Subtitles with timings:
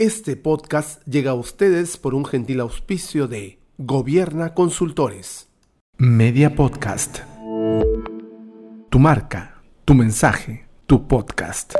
[0.00, 5.46] Este podcast llega a ustedes por un gentil auspicio de Gobierna Consultores.
[5.98, 7.20] Media Podcast.
[8.90, 11.74] Tu marca, tu mensaje, tu podcast.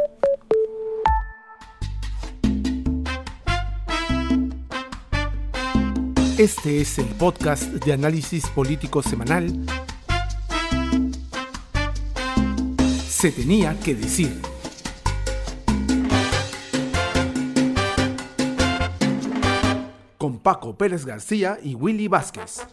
[6.38, 9.66] Este es el podcast de análisis político semanal.
[13.08, 14.53] Se tenía que decir.
[20.44, 22.66] Paco Pérez García y Willy Vázquez.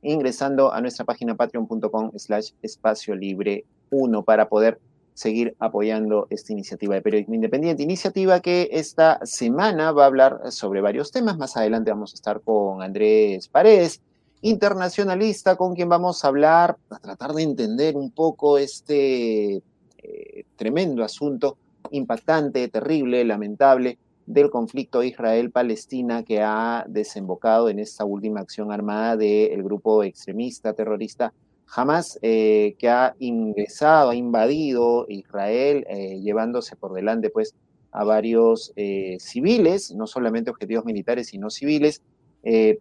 [0.03, 4.79] ingresando a nuestra página patreon.com slash espacio libre 1 para poder
[5.13, 7.83] seguir apoyando esta iniciativa de periodismo independiente.
[7.83, 11.37] Iniciativa que esta semana va a hablar sobre varios temas.
[11.37, 14.01] Más adelante vamos a estar con Andrés Paredes,
[14.41, 19.61] internacionalista, con quien vamos a hablar, a tratar de entender un poco este
[19.97, 21.57] eh, tremendo asunto,
[21.91, 29.63] impactante, terrible, lamentable, del conflicto Israel-Palestina que ha desembocado en esta última acción armada del
[29.63, 31.33] grupo extremista terrorista
[31.75, 37.55] Hamas, eh, que ha ingresado, ha invadido Israel, eh, llevándose por delante pues
[37.91, 38.73] a varios
[39.19, 42.01] civiles, no solamente objetivos militares, sino civiles,
[42.41, 42.79] eh,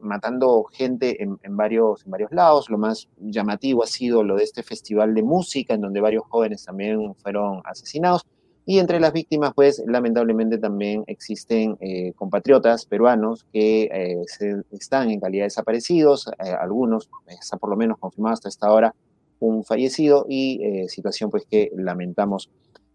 [0.00, 2.70] matando gente en, varios, en varios lados.
[2.70, 6.64] Lo más llamativo ha sido lo de este festival de música, en donde varios jóvenes
[6.64, 8.24] también fueron asesinados.
[8.66, 15.20] Y entre las víctimas, pues lamentablemente también existen eh, compatriotas peruanos que eh, están en
[15.20, 18.94] calidad de desaparecidos, algunos, está por lo menos confirmado hasta esta hora,
[19.40, 22.50] un fallecido y situación pues que lamentamos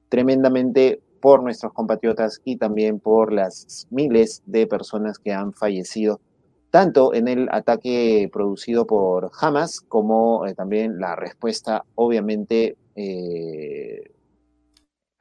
[0.09, 6.21] tremendamente por nuestros compatriotas y también por las miles de personas que han fallecido
[6.75, 14.11] tanto en el ataque producido por Hamas como eh, también la respuesta obviamente eh,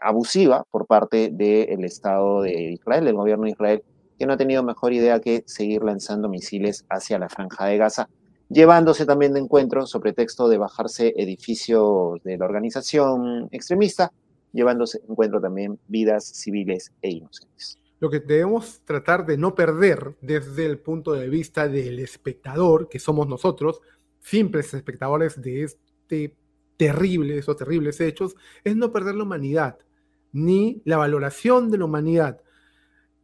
[0.04, 3.82] abusiva por parte del Estado de Israel, del gobierno de Israel,
[4.18, 8.08] que no ha tenido mejor idea que seguir lanzando misiles hacia la franja de Gaza,
[8.48, 14.12] llevándose también de encuentro sobre texto de bajarse edificios de la organización extremista,
[14.52, 17.78] llevándose de encuentro también vidas civiles e inocentes.
[17.98, 22.98] Lo que debemos tratar de no perder desde el punto de vista del espectador, que
[22.98, 23.80] somos nosotros,
[24.20, 26.36] simples espectadores de este
[26.76, 29.78] terrible, esos terribles hechos, es no perder la humanidad,
[30.34, 32.40] ni la valoración de la humanidad.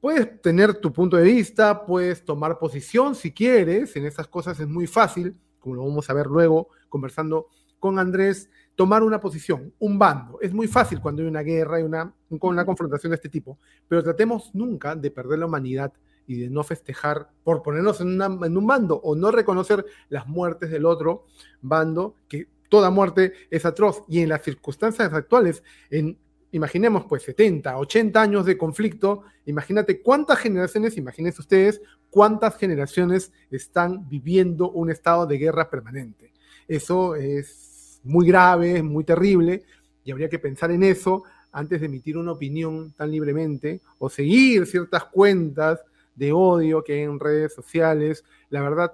[0.01, 4.69] Puedes tener tu punto de vista, puedes tomar posición si quieres, en esas cosas es
[4.69, 9.99] muy fácil, como lo vamos a ver luego conversando con Andrés, tomar una posición, un
[9.99, 10.39] bando.
[10.41, 14.03] Es muy fácil cuando hay una guerra y una, una confrontación de este tipo, pero
[14.03, 15.93] tratemos nunca de perder la humanidad
[16.27, 20.71] y de no festejar por ponernos en, en, un bando o no reconocer las muertes
[20.71, 21.25] del otro
[21.61, 24.05] bando, que toda muerte es atroz.
[24.09, 26.17] Y en las circunstancias actuales, en,
[26.53, 31.81] imaginemos pues 70, 80 años de conflicto, imagínate cuántas generaciones, imagínense ustedes,
[32.11, 36.33] cuántas generaciones están viviendo un estado de guerra permanente.
[36.67, 39.65] Eso es muy grave, muy terrible,
[40.05, 44.67] y habría que pensar en eso antes de emitir una opinión tan libremente o seguir
[44.67, 45.81] ciertas cuentas
[46.15, 48.25] de odio que hay en redes sociales.
[48.51, 48.93] La verdad,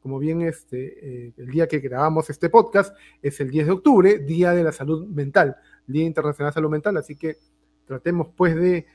[0.00, 4.18] como bien este, eh, el día que grabamos este podcast es el 10 de octubre,
[4.18, 5.56] Día de la Salud Mental,
[5.88, 7.38] Día Internacional Salud Mental, así que
[7.84, 8.86] tratemos pues de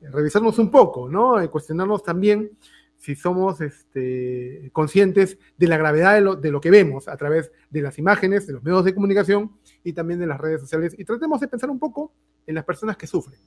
[0.00, 1.42] revisarnos un poco, ¿no?
[1.42, 2.50] Y cuestionarnos también
[2.98, 7.50] si somos este, conscientes de la gravedad de lo, de lo, que vemos a través
[7.68, 10.94] de las imágenes, de los medios de comunicación y también de las redes sociales.
[10.96, 12.12] Y tratemos de pensar un poco
[12.46, 13.40] en las personas que sufren.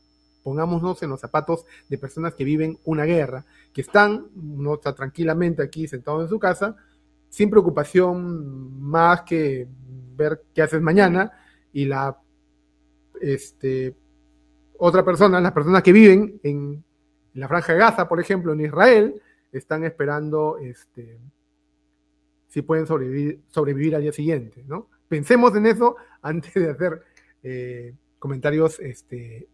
[0.43, 5.63] Pongámonos en los zapatos de personas que viven una guerra, que están no está tranquilamente
[5.63, 6.75] aquí sentados en su casa,
[7.29, 9.67] sin preocupación más que
[10.15, 11.31] ver qué haces mañana
[11.71, 12.17] y la
[13.25, 13.95] este,
[14.77, 16.83] otra persona, las personas que viven en
[17.33, 21.17] la franja de Gaza, por ejemplo, en Israel, están esperando este,
[22.47, 24.87] si pueden sobrevivir, al día siguiente, ¿no?
[25.07, 27.01] Pensemos en eso antes de hacer
[27.41, 29.47] eh, comentarios este,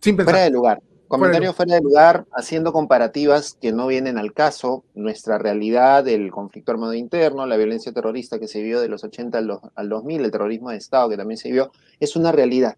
[0.00, 0.34] sin pensar.
[0.34, 0.82] Fuera de lugar.
[1.12, 6.72] Comentarios fuera de lugar, haciendo comparativas que no vienen al caso, nuestra realidad, el conflicto
[6.72, 9.36] armado interno, la violencia terrorista que se vio de los 80
[9.74, 11.70] al, 2000, el terrorismo de Estado que también se vio,
[12.00, 12.76] es una realidad.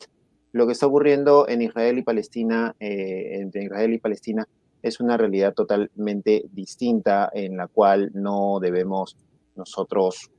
[0.50, 4.48] Lo que está ocurriendo en Israel y Palestina, eh, entre Israel y Palestina,
[4.82, 9.16] es una realidad totalmente distinta en la cual no debemos
[9.54, 10.32] nosotros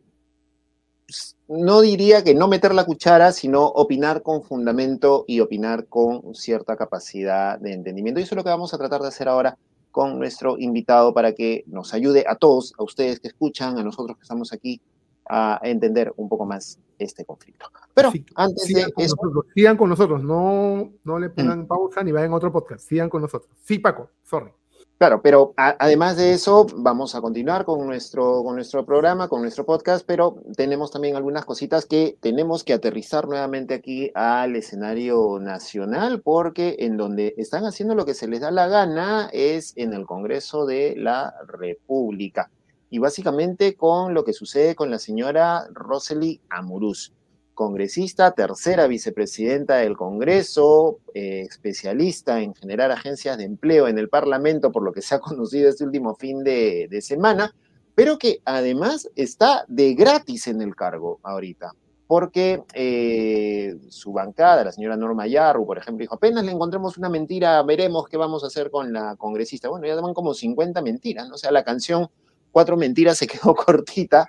[1.47, 6.75] no diría que no meter la cuchara, sino opinar con fundamento y opinar con cierta
[6.75, 8.19] capacidad de entendimiento.
[8.19, 9.57] Y eso es lo que vamos a tratar de hacer ahora
[9.91, 14.17] con nuestro invitado para que nos ayude a todos, a ustedes que escuchan, a nosotros
[14.17, 14.81] que estamos aquí,
[15.27, 17.67] a entender un poco más este conflicto.
[17.93, 19.15] Pero antes de eso...
[19.53, 21.67] sigan con nosotros, no, no le pongan mm.
[21.67, 23.49] pausa ni vayan a otro podcast, sigan con nosotros.
[23.63, 24.51] Sí, Paco, sorry.
[24.97, 29.65] Claro, pero además de eso, vamos a continuar con nuestro, con nuestro programa, con nuestro
[29.65, 36.21] podcast, pero tenemos también algunas cositas que tenemos que aterrizar nuevamente aquí al escenario nacional,
[36.21, 40.05] porque en donde están haciendo lo que se les da la gana es en el
[40.05, 42.49] Congreso de la República.
[42.89, 47.11] Y básicamente con lo que sucede con la señora Rosely Amuruz
[47.55, 54.71] congresista, tercera vicepresidenta del Congreso, eh, especialista en generar agencias de empleo en el Parlamento,
[54.71, 57.55] por lo que se ha conocido este último fin de, semana,
[57.95, 61.71] pero que además está de gratis en el cargo ahorita,
[62.05, 67.09] porque eh, su bancada, la señora Norma Yarru, por ejemplo, dijo, apenas le encontremos una
[67.09, 69.69] mentira, veremos qué vamos a hacer con la congresista.
[69.69, 71.35] Bueno, ya van como 50 mentiras, ¿no?
[71.35, 72.09] O sea, la canción
[72.55, 74.25] Cuatro Mentiras se quedó cortita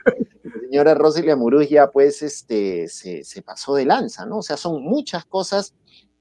[0.66, 4.38] señora Roselia Murujia, pues, este, se, pasó de lanza, ¿no?
[4.38, 5.74] O sea, son muchas cosas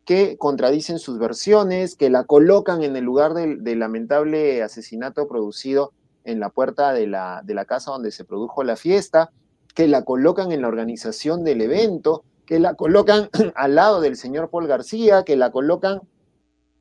[0.06, 5.94] que contradicen sus versiones, que la colocan en el lugar del, lamentable asesinato producido
[6.24, 9.32] en la puerta de la, de la casa donde se produjo la fiesta,
[9.74, 14.50] que la colocan en la organización del evento, que la colocan al lado del señor
[14.50, 16.02] Paul García, que la colocan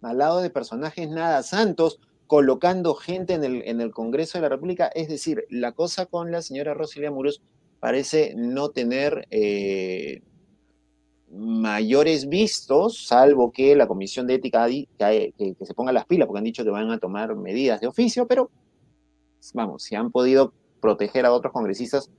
[0.02, 4.48] al lado de personajes nada santos, colocando gente en el, en el Congreso de la
[4.50, 4.88] República.
[4.88, 7.42] Es decir, la cosa con la señora Rosilia Muros
[7.84, 10.22] parece no tener eh,
[11.30, 16.44] mayores vistos, salvo que la Comisión de Ética que, se ponga las pilas, porque han
[16.44, 18.50] dicho que van a tomar medidas de oficio, pero
[19.52, 22.10] vamos, si han podido proteger a otros congresistas,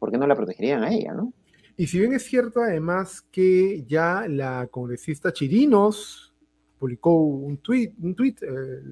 [0.00, 1.32] ¿por qué no la protegerían a ella, no?
[1.76, 6.34] Y si bien es cierto además que ya la congresista Chirinos
[6.76, 8.82] publicó un tweet, un tweet eh,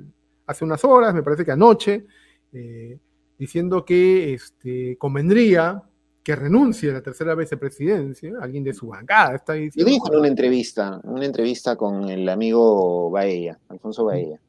[0.47, 2.07] hace unas horas, me parece que anoche,
[2.53, 2.97] eh,
[3.37, 5.83] diciendo que este, convendría
[6.23, 9.89] que renuncie a la tercera vicepresidencia, alguien de su bancada está diciendo.
[9.89, 14.41] Lo dijo en una entrevista, una entrevista con el amigo Baella, Alfonso Baella.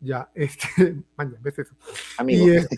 [0.00, 1.74] Ya, este, mañana, ves eso.
[2.18, 2.46] Amigo.
[2.48, 2.76] Este,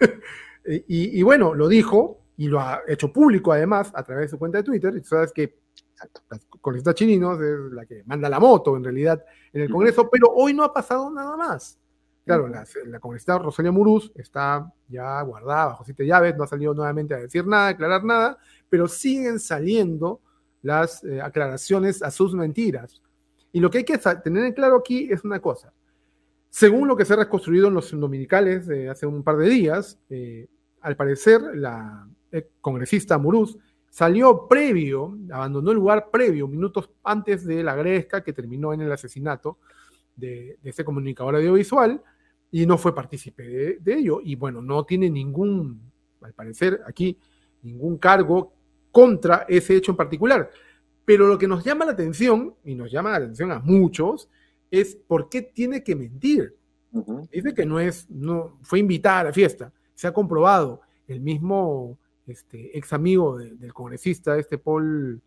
[0.88, 4.38] y, y, bueno, lo dijo y lo ha hecho público además a través de su
[4.38, 4.94] cuenta de Twitter.
[4.96, 5.62] Y tú sabes que
[6.60, 10.32] con esta Chininos es la que manda la moto en realidad en el Congreso, pero
[10.34, 11.78] hoy no ha pasado nada más.
[12.24, 16.72] Claro, la, la congresista Rosalia Muruz está ya guardada bajo siete llaves, no ha salido
[16.72, 18.38] nuevamente a decir nada, a aclarar nada,
[18.68, 20.20] pero siguen saliendo
[20.62, 23.02] las eh, aclaraciones a sus mentiras.
[23.50, 25.72] Y lo que hay que tener en claro aquí es una cosa.
[26.48, 29.98] Según lo que se ha reconstruido en los dominicales de hace un par de días,
[30.08, 30.46] eh,
[30.80, 32.06] al parecer la
[32.60, 33.58] congresista Muruz
[33.90, 38.92] salió previo, abandonó el lugar previo, minutos antes de la gresca que terminó en el
[38.92, 39.58] asesinato
[40.16, 42.02] de, de este comunicador audiovisual,
[42.52, 43.42] y no fue partícipe
[43.80, 44.20] de, ello.
[44.22, 45.90] Y bueno, no tiene ningún,
[46.20, 47.18] al parecer aquí,
[47.62, 48.52] ningún cargo
[48.92, 50.50] contra ese hecho en particular.
[51.04, 54.28] Pero lo que nos llama la atención, y nos llama la atención a muchos,
[54.70, 56.54] es por qué tiene que mentir.
[57.32, 59.72] Dice que no es, no, fue invitada a la fiesta.
[59.94, 60.82] Se ha comprobado.
[61.08, 65.20] El mismo este, ex amigo del congresista, este Paul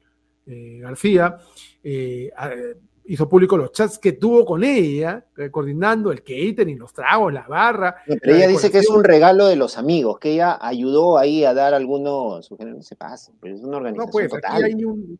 [0.46, 1.38] eh, García,
[1.84, 2.32] eh,
[3.08, 7.48] hizo público los chats que tuvo con ella, eh, coordinando el catering, los tragos, la
[7.48, 7.96] barra.
[8.06, 11.54] pero ella dice que es un regalo de los amigos, que ella ayudó ahí a
[11.54, 14.08] dar algunos no se pasa, pero es una organización.
[14.08, 14.64] No, pues total.
[14.64, 15.20] aquí hay un.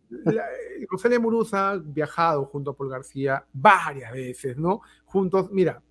[0.90, 4.82] Rosalia Muruz ha viajado junto a Paul García varias veces, ¿no?
[5.06, 5.82] Juntos, mira,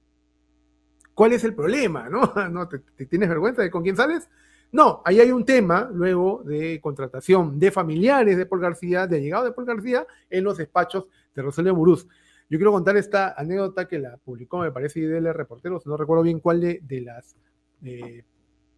[1.15, 2.33] ¿cuál es el problema, no?
[2.51, 4.29] ¿No te, tienes vergüenza de con quién sales?
[4.73, 9.45] No, ahí hay un tema luego de contratación de familiares de Paul García, de llegado
[9.45, 12.07] de Paul García en los despachos de Rosalía Muruz.
[12.49, 16.41] Yo quiero contar esta anécdota que la publicó, me parece, IDL Reporteros, no recuerdo bien
[16.41, 17.37] cuál de, las
[17.83, 18.25] eh,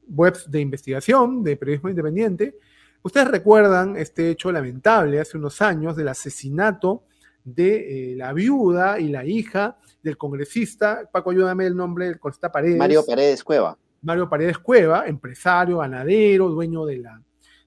[0.08, 2.58] webs de investigación, de periodismo independiente.
[3.02, 7.04] Ustedes recuerdan este hecho lamentable hace unos años del asesinato
[7.44, 12.50] de eh, la viuda y la hija del congresista, Paco, ayúdame el nombre del congresista
[12.50, 12.78] Paredes.
[12.78, 13.78] Mario Paredes Cueva.
[14.02, 17.20] Mario Paredes Cueva, empresario, ganadero, dueño de la,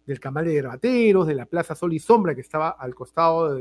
[0.05, 3.58] del camal de grabateros, de la Plaza Sol y Sombra, que estaba al costado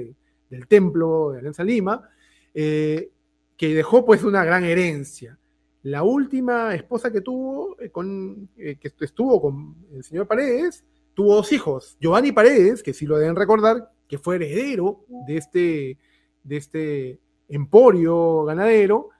[0.50, 2.08] del templo de Alianza Lima,
[2.54, 3.10] eh,
[3.56, 5.38] que dejó pues una gran herencia.
[5.82, 11.52] La última esposa que tuvo, eh, con, que estuvo con el señor Paredes, tuvo dos
[11.52, 15.98] hijos, Giovanni Paredes, que sí lo deben recordar, que fue heredero de este,
[16.44, 19.10] de este emporio ganadero,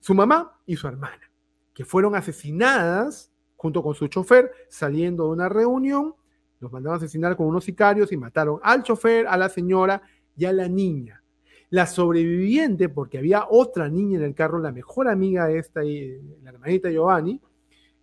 [0.00, 1.30] su mamá y su hermana,
[1.74, 6.14] que fueron asesinadas junto con su chofer saliendo de una reunión,
[6.60, 10.02] los mandaron a asesinar con unos sicarios y mataron al chofer, a la señora
[10.38, 11.22] y a la niña.
[11.70, 16.50] La sobreviviente, porque había otra niña en el carro, la mejor amiga de esta, la
[16.50, 17.40] hermanita Giovanni,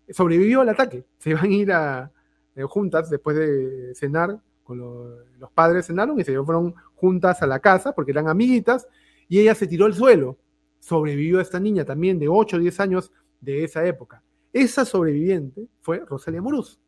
[0.09, 1.05] sobrevivió al ataque.
[1.17, 2.11] Se iban a ir a,
[2.55, 7.59] eh, juntas después de cenar con los padres cenaron y se fueron juntas a la
[7.59, 8.87] casa porque eran amiguitas
[9.29, 10.39] y ella se tiró al suelo.
[10.79, 14.23] Sobrevivió esta niña también de 8 o 10 años de esa época.
[14.51, 16.79] Esa sobreviviente fue Rosalia Muruz.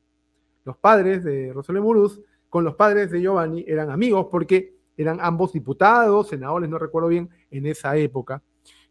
[0.65, 5.53] Los padres de Rosalia Muruz con los padres de Giovanni eran amigos porque eran ambos
[5.53, 8.41] diputados, senadores, no recuerdo bien, en esa época.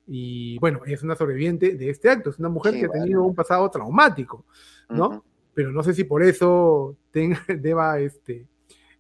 [0.07, 3.35] Y bueno, es una sobreviviente de este acto, es una mujer que ha tenido un
[3.35, 4.45] pasado traumático,
[4.89, 5.25] ¿no?
[5.53, 8.47] Pero no sé si por eso tenga, deba este,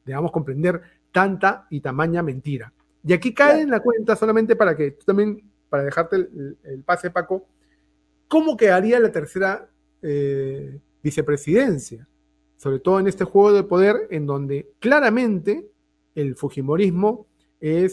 [0.05, 0.83] debamos comprender
[1.13, 2.73] tanta y tamaña mentira.
[3.05, 7.11] Y aquí cae en la cuenta, solamente para que tú también, para dejarte el, pase,
[7.11, 7.47] Paco,
[8.27, 9.69] ¿cómo quedaría la tercera
[10.03, 12.09] eh, vicepresidencia?
[12.57, 15.69] Sobre todo en este juego de poder en donde claramente
[16.17, 17.27] el Fujimorismo
[17.61, 17.89] eh,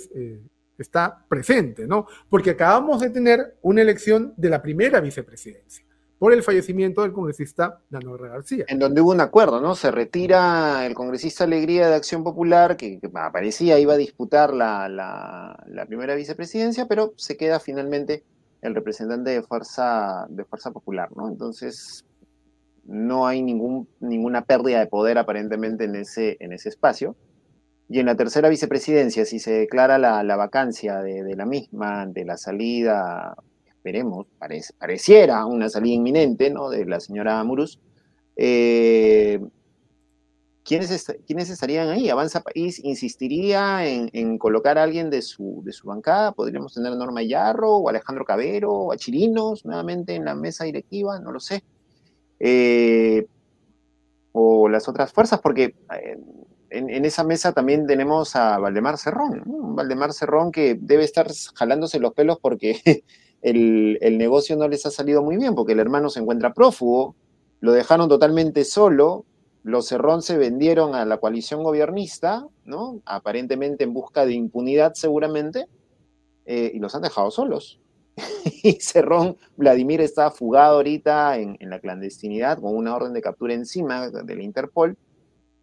[0.78, 2.08] está presente, ¿no?
[2.30, 5.86] Porque acabamos de tener una elección de la primera vicepresidencia
[6.18, 8.64] por el fallecimiento del congresista Dano García.
[8.70, 9.76] En donde hubo un acuerdo, ¿no?
[9.76, 16.16] Se retira el congresista Alegría de Acción Popular, que, aparecía iba a disputar la, primera
[16.16, 18.24] vicepresidencia, pero se queda finalmente
[18.62, 20.26] el representante de Fuerza,
[20.72, 21.28] Popular, ¿no?
[21.28, 22.06] Entonces,
[22.86, 27.18] no hay ningún, ninguna pérdida de poder aparentemente en ese, en ese espacio.
[27.90, 32.38] Y en la tercera vicepresidencia, si se declara la, vacancia de, la misma, de la
[32.38, 33.36] salida
[33.84, 34.28] esperemos,
[34.80, 36.70] pareciera una salida inminente ¿no?
[36.70, 37.80] de la señora Muruz,
[38.38, 39.42] eh,
[40.64, 40.90] ¿quiénes,
[41.28, 42.10] estarían ahí?
[42.10, 46.32] ¿Avanza País insistiría en, colocar a alguien de su, de su bancada?
[46.32, 50.64] ¿Podríamos tener a Norma Yarro o Alejandro Cabero o a Chirinos nuevamente en la mesa
[50.64, 51.20] directiva?
[51.20, 51.62] No lo sé.
[52.40, 53.28] Eh,
[54.32, 56.18] o las otras fuerzas, porque eh,
[56.74, 59.44] en, esa mesa también tenemos a Valdemar Cerrón,
[59.76, 63.04] Valdemar Cerrón que debe estar jalándose los pelos porque
[63.42, 67.16] el, negocio no les ha salido muy bien porque el hermano se encuentra prófugo,
[67.60, 69.26] lo dejaron totalmente solo,
[69.64, 73.02] los Cerrón se vendieron a la coalición gobernista, ¿no?
[73.06, 75.68] Aparentemente en busca de impunidad seguramente,
[76.46, 77.80] eh, y los han dejado solos.
[78.64, 83.54] y Cerrón, Vladimir está fugado ahorita en, en, la clandestinidad con una orden de captura
[83.54, 84.98] encima de la Interpol.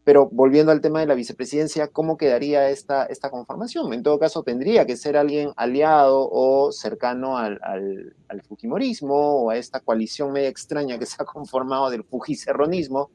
[0.03, 3.93] Pero volviendo al tema de la vicepresidencia, ¿cómo quedaría esta, esta conformación?
[3.93, 9.57] En todo caso, tendría que ser alguien aliado o cercano al, al, Fujimorismo o a
[9.57, 13.11] esta coalición media extraña que se ha conformado del fujicerronismo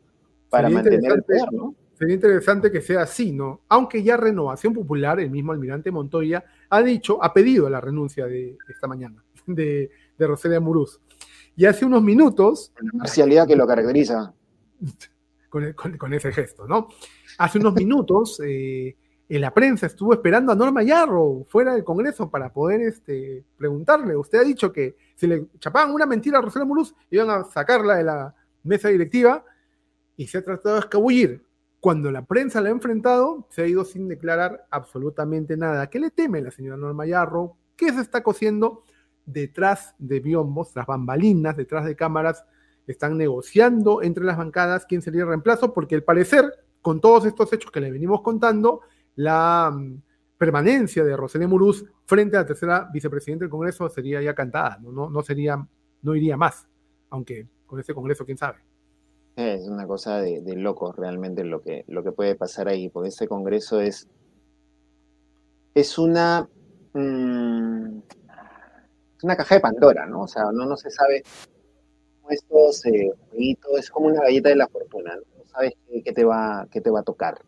[0.49, 1.75] para mantener el poder, ¿no?
[1.97, 3.61] Sería interesante que sea así, ¿no?
[3.69, 8.57] Aunque ya Renovación Popular, el mismo almirante Montoya, ha dicho, ha pedido la renuncia de
[8.69, 10.99] esta mañana de, de Roselia Muruz.
[11.55, 12.73] Y hace unos minutos...
[12.81, 14.33] La parcialidad que lo caracteriza.
[15.97, 16.89] con, ese gesto, ¿no?
[17.37, 18.95] Hace unos minutos eh,
[19.27, 24.15] en la prensa estuvo esperando a Norma Yarro fuera del Congreso para poder este, preguntarle.
[24.15, 27.95] Usted ha dicho que si le chapaban una mentira a Rosela Muruz, iban a sacarla
[27.95, 29.43] de la mesa directiva
[30.15, 31.45] y se ha tratado de escabullir.
[31.79, 35.87] Cuando la prensa la ha enfrentado, se ha ido sin declarar absolutamente nada.
[35.89, 37.57] ¿Qué le teme la señora Norma Yarro?
[37.75, 38.83] ¿Qué se está cociendo
[39.25, 42.45] detrás de biombos, tras bambalinas, detrás de cámaras
[42.87, 46.51] están negociando entre las bancadas quién sería el reemplazo, porque al parecer,
[46.81, 48.81] con todos estos hechos que le venimos contando,
[49.15, 50.01] la mm,
[50.37, 55.09] permanencia de Roselé Muruz frente a la tercera vicepresidenta del Congreso sería ya cantada, no,
[55.09, 55.65] no, sería,
[56.01, 56.67] no iría más,
[57.09, 58.59] aunque con ese Congreso, quién sabe.
[59.35, 63.27] Es una cosa de, locos realmente lo que, lo que puede pasar ahí, porque este
[63.27, 64.07] Congreso es,
[65.73, 66.47] es una,
[66.93, 67.99] mm,
[69.23, 70.21] una caja de Pandora, ¿no?
[70.21, 71.23] O sea, no, no se sabe
[72.29, 73.13] estos eh,
[73.77, 77.01] es como una galleta de la fortuna, no, sabes qué, te va, qué te va
[77.01, 77.41] a tocar,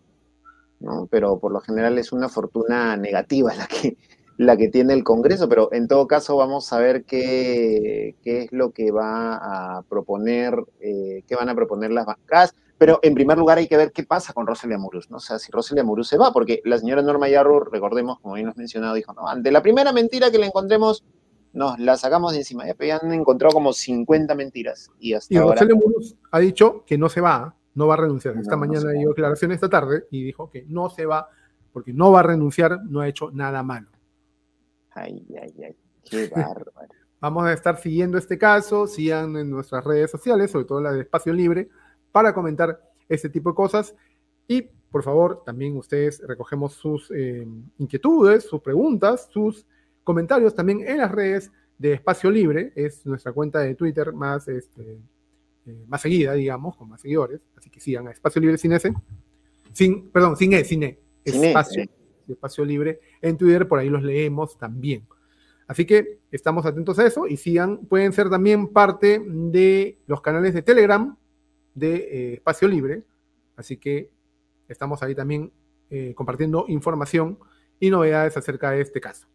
[0.80, 1.08] ¿no?
[1.10, 3.98] Pero por lo general es una fortuna negativa la que,
[4.38, 8.52] la que tiene el Congreso, pero en todo caso vamos a ver qué, qué es
[8.52, 12.54] lo que va a proponer, eh, qué van a proponer las bancadas.
[12.78, 15.18] Pero en primer lugar hay que ver qué pasa con Roselia Muruz, ¿no?
[15.18, 18.46] O sea, si Roselia Muruz se va, porque la señora Norma Yarro, recordemos, como bien
[18.46, 21.04] nos mencionado, dijo, no, ante la primera mentira que le encontremos,
[21.58, 22.66] nos la sacamos de encima.
[22.66, 24.92] Ya han encontrado como 50 mentiras.
[25.00, 25.66] Y hasta y ahora...
[25.74, 28.38] Muruz ha dicho que no se va, no va a renunciar.
[28.38, 31.30] esta mañana dio declaración esta tarde y dijo que no se va
[31.74, 33.90] porque no va a renunciar, no ha hecho nada malo.
[34.92, 36.90] Ay, ay, ay, qué bárbaro.
[37.20, 41.02] Vamos a estar siguiendo este caso, sigan en nuestras redes sociales, sobre todo la de
[41.02, 41.70] Espacio Libre,
[42.12, 43.96] para comentar este tipo de cosas.
[44.48, 47.48] Y por favor, también ustedes recogemos sus eh,
[47.80, 49.66] inquietudes, sus preguntas, sus
[50.08, 52.72] comentarios también en las redes de Espacio Libre.
[52.76, 55.02] Es nuestra cuenta de Twitter más, este,
[55.66, 57.42] eh, más seguida, digamos, con más seguidores.
[57.58, 58.94] Así que sigan a Espacio Libre sin S.
[59.74, 60.98] Sin, perdón, sin E, sin E.
[61.26, 61.84] Espacio,
[62.26, 65.06] Espacio Libre en Twitter, por ahí los leemos también.
[65.68, 70.54] Así que estamos atentos a eso y sigan, pueden ser también parte de los canales
[70.54, 71.18] de Telegram
[71.76, 73.04] de eh, Espacio Libre.
[73.58, 74.10] Así que
[74.70, 75.52] estamos ahí también
[75.90, 77.38] eh, compartiendo información
[77.78, 79.28] y novedades acerca de este caso.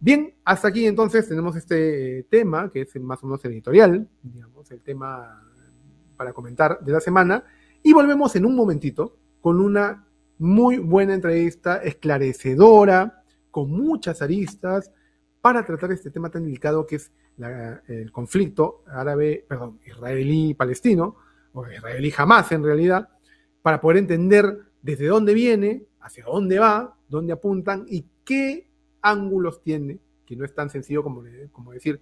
[0.00, 4.80] Bien, hasta aquí entonces tenemos este tema, que es más o menos editorial, digamos, el
[4.80, 5.42] tema
[6.16, 7.44] para comentar de la semana,
[7.82, 10.06] y volvemos en un momentito con una
[10.38, 14.92] muy buena entrevista, esclarecedora, con muchas aristas,
[15.40, 17.10] para tratar este tema tan delicado que es
[17.88, 21.16] el conflicto árabe, perdón, israelí-palestino,
[21.54, 23.08] o israelí jamás en realidad,
[23.62, 28.67] para poder entender desde dónde viene, hacia dónde va, dónde apuntan y qué
[29.02, 32.00] ángulos tiene, que no es tan sencillo como, como decir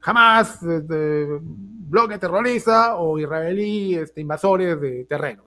[0.00, 5.46] jamás este, bloque terrorista o israelí este, invasores de terrenos.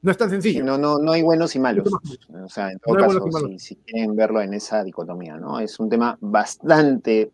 [0.00, 0.64] No es tan sencillo.
[0.64, 1.88] no, no, no hay buenos y malos.
[2.32, 3.20] O sea, en todo caso,
[3.58, 5.58] si, quieren verlo en esa dicotomía, ¿no?
[5.58, 7.32] Es un tema bastante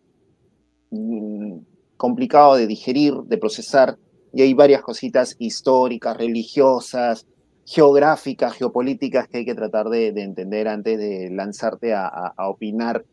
[0.90, 1.58] mm,
[1.98, 3.98] complicado de digerir, de procesar,
[4.32, 7.26] y hay varias cositas históricas, religiosas,
[7.66, 13.04] geográficas, geopolíticas que hay que tratar de, entender antes de lanzarte a, opinar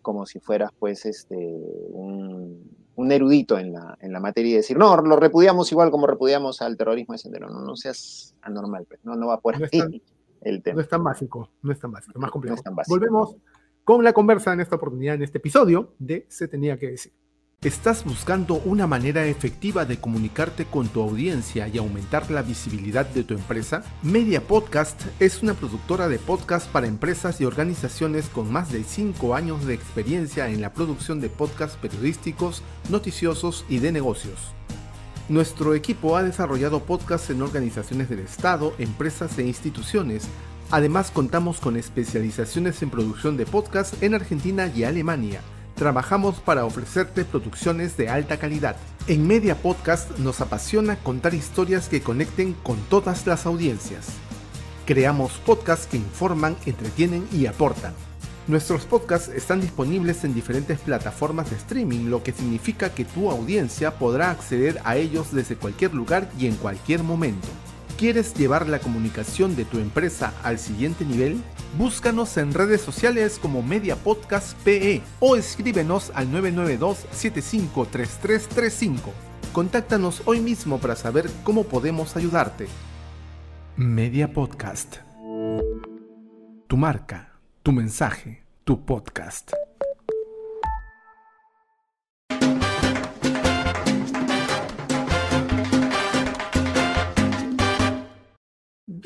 [0.00, 4.76] como si fueras, pues, este, un, un erudito en la, en la materia y decir,
[4.76, 7.48] no, lo repudiamos igual como repudiamos al terrorismo de sendero.
[7.48, 10.02] No, no seas anormal, pues, no, no va por ahí
[10.42, 10.76] el tema.
[10.76, 12.56] No es tan básico, no es tan básico, es más complejo.
[12.88, 13.36] Volvemos
[13.84, 17.12] con la conversa en esta oportunidad, en este episodio de Se tenía que decir.
[17.62, 23.22] ¿Estás buscando una manera efectiva de comunicarte con tu audiencia y aumentar la visibilidad de
[23.22, 23.82] tu empresa?
[24.02, 29.34] Media Podcast es una productora de podcast para empresas y organizaciones con más de 5
[29.34, 34.38] años de experiencia en la producción de podcasts periodísticos, noticiosos y de negocios.
[35.28, 40.26] Nuestro equipo ha desarrollado podcasts en organizaciones del Estado, empresas e instituciones.
[40.70, 45.42] Además contamos con especializaciones en producción de podcasts en Argentina y Alemania
[45.80, 48.76] trabajamos para ofrecerte producciones de alta calidad.
[49.06, 54.08] En Media Podcast nos apasiona contar historias que conecten con todas las audiencias.
[54.84, 57.94] Creamos podcasts que informan, entretienen y aportan.
[58.46, 63.98] Nuestros podcasts están disponibles en diferentes plataformas de streaming, lo que significa que tu audiencia
[63.98, 67.48] podrá acceder a ellos desde cualquier lugar y en cualquier momento.
[68.00, 71.42] ¿Quieres llevar la comunicación de tu empresa al siguiente nivel?
[71.76, 79.00] Búscanos en redes sociales como Media Podcast PE o escríbenos al 992-753335.
[79.52, 82.68] Contáctanos hoy mismo para saber cómo podemos ayudarte.
[83.76, 84.96] Media Podcast.
[86.68, 89.52] Tu marca, tu mensaje, tu podcast.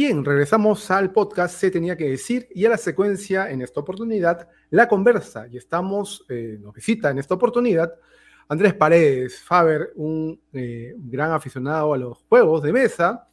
[0.07, 4.51] Bien, regresamos al podcast Se tenía que decir y a la secuencia en esta oportunidad,
[4.69, 5.47] la conversa.
[5.51, 7.91] Y estamos, eh, nos visita en esta oportunidad
[8.49, 13.29] Andrés Paredes, Faber, un eh, gran aficionado a los juegos de mesa.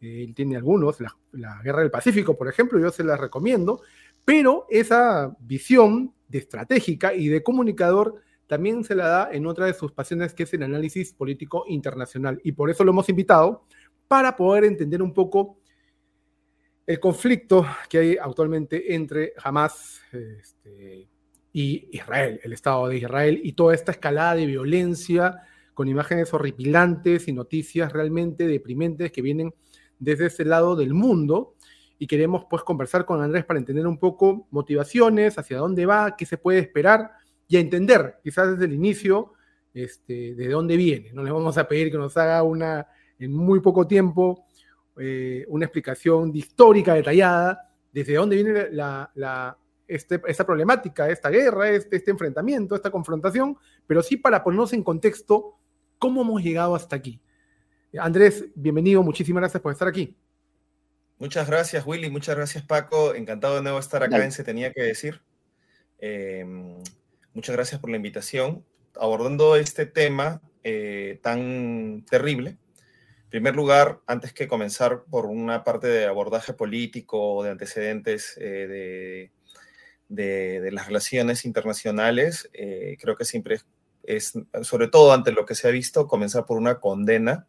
[0.00, 3.82] él tiene algunos, la, la, Guerra del Pacífico, por ejemplo, yo se las recomiendo.
[4.24, 8.14] Pero esa visión de estratégica y de comunicador
[8.46, 12.40] también se la da en otra de sus pasiones, que es el análisis político internacional.
[12.42, 13.66] Y por eso lo hemos invitado
[14.08, 15.58] para poder entender un poco
[16.86, 21.08] el conflicto que hay actualmente entre Hamas este,
[21.52, 25.42] y Israel, el Estado de Israel, y toda esta escalada de violencia
[25.72, 29.54] con imágenes horripilantes y noticias realmente deprimentes que vienen
[29.98, 31.54] desde ese lado del mundo.
[31.98, 36.26] Y queremos pues conversar con Andrés para entender un poco motivaciones, hacia dónde va, qué
[36.26, 37.12] se puede esperar
[37.48, 39.32] y a entender quizás desde el inicio
[39.72, 41.12] este, de dónde viene.
[41.12, 42.86] No le vamos a pedir que nos haga una
[43.18, 44.46] en muy poco tiempo
[44.98, 51.96] eh, una explicación histórica detallada, desde dónde viene la, este, esta problemática, esta guerra, este,
[51.96, 55.58] este enfrentamiento, esta confrontación, pero sí para ponernos en contexto
[55.98, 57.20] cómo hemos llegado hasta aquí.
[57.98, 60.16] Andrés, bienvenido, muchísimas gracias por estar aquí.
[61.18, 63.14] Muchas gracias, Willy, muchas gracias, Paco.
[63.14, 65.22] Encantado de nuevo estar acá en Se Tenía que Decir.
[65.98, 66.76] Em,
[67.32, 68.64] muchas gracias por la invitación.
[68.96, 72.58] Abordando este tema eh, tan terrible,
[73.34, 79.32] primer lugar, antes que comenzar por una parte de abordaje político, de antecedentes eh,
[80.08, 83.58] de, las relaciones internacionales, eh, creo que siempre
[84.04, 87.48] es, sobre todo ante lo que se ha visto, comenzar por una condena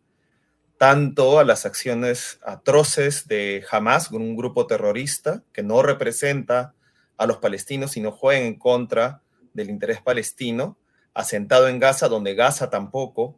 [0.79, 6.73] tanto a las acciones atroces de Hamas, un grupo terrorista que no representa
[7.15, 9.21] a los palestinos, sino juega en contra
[9.53, 10.79] del interés palestino,
[11.13, 13.37] asentado en Gaza, donde Gaza tampoco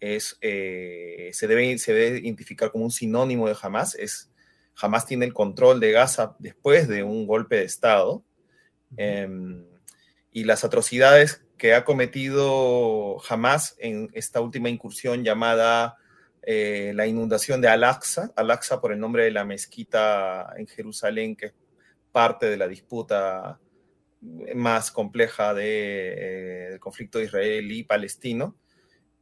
[0.00, 3.94] es, eh, se, debe, se debe identificar como un sinónimo de Hamas.
[3.94, 4.30] Es,
[4.80, 8.24] Hamas tiene el control de Gaza después de un golpe de Estado.
[8.96, 9.64] Em,
[10.30, 15.96] y las atrocidades que ha cometido Hamas en esta última incursión llamada
[16.42, 21.46] eh, la inundación de Al-Aqsa, Al-Aqsa por el nombre de la mezquita en Jerusalén, que
[21.46, 21.54] es
[22.12, 23.58] parte de la disputa
[24.54, 28.56] más compleja de, eh, del conflicto israelí-palestino,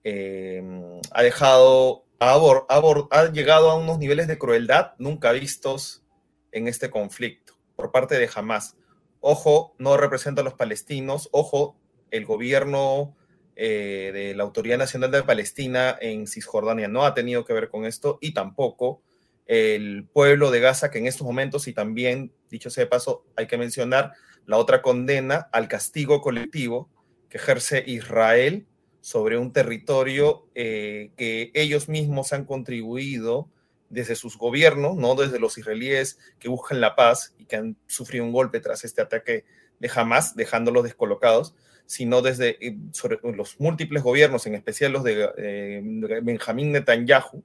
[0.05, 0.63] eh,
[1.11, 6.05] ha dejado, ha, llegado a unos niveles de crueldad nunca vistos
[6.53, 8.77] en este conflicto por parte de Hamas.
[9.21, 11.77] Ojo, no representa a los palestinos, ojo,
[12.11, 13.17] el gobierno
[13.57, 17.87] eh, de la Autoridad Nacional de Palestina en Cisjordania no ha tenido que ver con
[17.87, 19.03] esto y tampoco
[19.47, 23.47] el pueblo de Gaza, que en estos momentos, y también, dicho sea de paso, hay
[23.47, 24.13] que mencionar
[24.47, 26.91] la otra condena al castigo colectivo
[27.29, 28.67] que ejerce Israel
[29.05, 33.51] sobre un territorio eh, que ellos mismos han contribuido
[33.91, 38.25] desde sus gobiernos, no desde los israelíes que buscan la paz y que han sufrido
[38.25, 39.45] un golpe tras este ataque
[39.79, 42.79] de Hamas, dejándolos descolocados, sino desde eh,
[43.25, 45.83] los múltiples gobiernos, en especial los de eh,
[46.23, 47.45] Benjamín Netanyahu,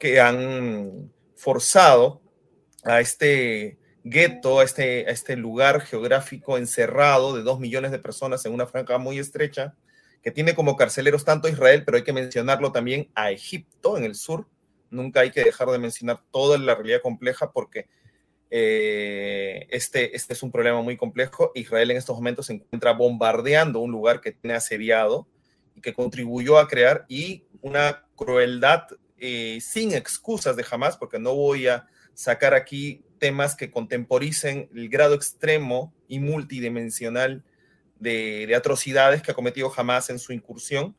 [0.00, 2.20] que han forzado
[2.82, 8.44] a este gueto, a este, a este lugar geográfico encerrado de dos millones de personas
[8.46, 9.76] en una franja muy estrecha,
[10.22, 14.14] que tiene como carceleros tanto Israel, pero hay que mencionarlo también a Egipto en el
[14.14, 14.46] sur.
[14.90, 17.88] Nunca hay que dejar de mencionar toda la realidad compleja porque
[18.50, 21.50] eh, este, este es un problema muy complejo.
[21.54, 25.26] Israel en estos momentos se encuentra bombardeando un lugar que tiene asediado
[25.74, 28.84] y que contribuyó a crear y una crueldad
[29.18, 34.88] eh, sin excusas de jamás, porque no voy a sacar aquí temas que contemporicen el
[34.88, 37.42] grado extremo y multidimensional
[38.02, 40.96] de, atrocidades que ha cometido jamás en su incursión,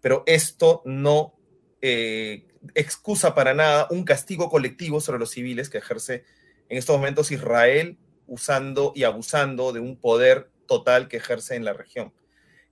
[0.00, 1.34] pero esto no
[1.80, 6.24] eh, excusa para nada un castigo colectivo sobre los civiles que ejerce
[6.68, 11.72] en estos momentos Israel usando y abusando de un poder total que ejerce en la
[11.72, 12.12] región.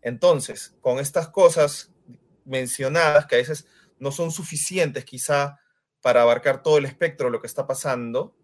[0.03, 1.93] Entonces, con estas cosas
[2.45, 3.67] mencionadas, que a veces
[3.99, 5.59] no son suficientes quizá
[6.01, 8.35] para abarcar todo el espectro de lo que está pasando,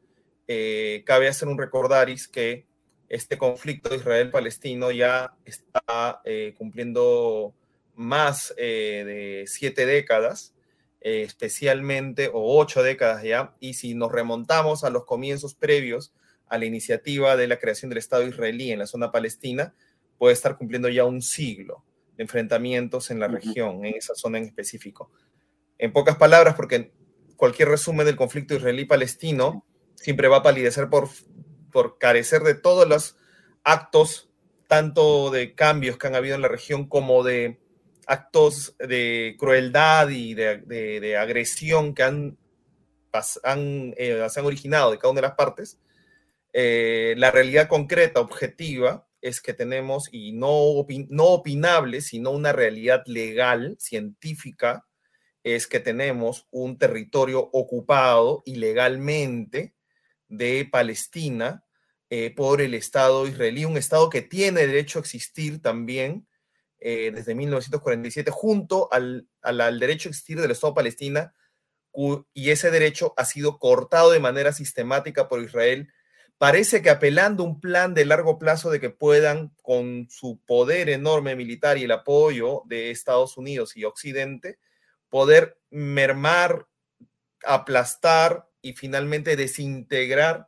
[0.46, 2.66] eh, cabe hacer un recordaris que
[3.14, 7.54] este conflicto Israel-Palestino ya está eh, cumpliendo
[7.94, 10.54] más eh, de siete décadas
[11.00, 16.14] eh, especialmente, o ocho décadas ya, y si nos remontamos a los comienzos previos
[16.46, 19.74] a la iniciativa de la creación del Estado israelí en la zona palestina,
[20.16, 21.84] puede estar cumpliendo ya un siglo
[22.16, 25.10] de enfrentamientos en la región, en esa zona en específico.
[25.76, 26.92] En pocas palabras, porque
[27.36, 31.08] cualquier resumen del conflicto israelí-palestino siempre va a palidecer por,
[31.74, 33.16] por carecer de todos los
[33.64, 34.30] actos,
[34.68, 37.58] tanto de cambios que han habido en la región como de
[38.06, 42.38] actos de crueldad y de, agresión que han,
[43.96, 45.80] eh, se han originado de cada una de las partes,
[46.52, 53.02] eh, la realidad concreta, objetiva, es que tenemos, y no, no opinable, sino una realidad
[53.06, 54.86] legal, científica,
[55.42, 59.74] es que tenemos un territorio ocupado ilegalmente
[60.28, 61.63] de Palestina
[62.16, 66.28] eh, por el Estado israelí, un Estado que tiene derecho a existir también,
[66.78, 69.26] eh, desde 1947 junto al,
[69.80, 71.34] derecho a existir del Estado Palestina
[72.32, 75.92] y ese derecho ha sido cortado de manera sistemática por Israel.
[76.38, 80.90] Parece que apelando a un plan de largo plazo de que puedan, con su poder
[80.90, 84.60] enorme militar y el apoyo de Estados Unidos y Occidente,
[85.08, 86.68] poder mermar,
[87.42, 90.46] aplastar y finalmente desintegrar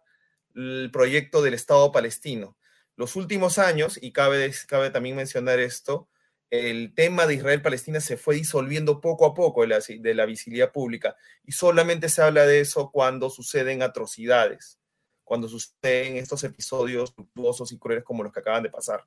[0.56, 2.56] el proyecto del Estado palestino.
[2.96, 4.50] Los últimos años, y cabe,
[4.92, 6.08] también mencionar esto,
[6.48, 11.52] el tema de Israel-Palestina se fue disolviendo poco a poco de la, visibilidad pública y
[11.52, 14.78] solamente se habla de eso cuando suceden atrocidades,
[15.24, 19.04] cuando suceden estos episodios luctuosos y crueles como los que acaban de pasar.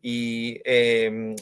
[0.00, 1.36] Y, em,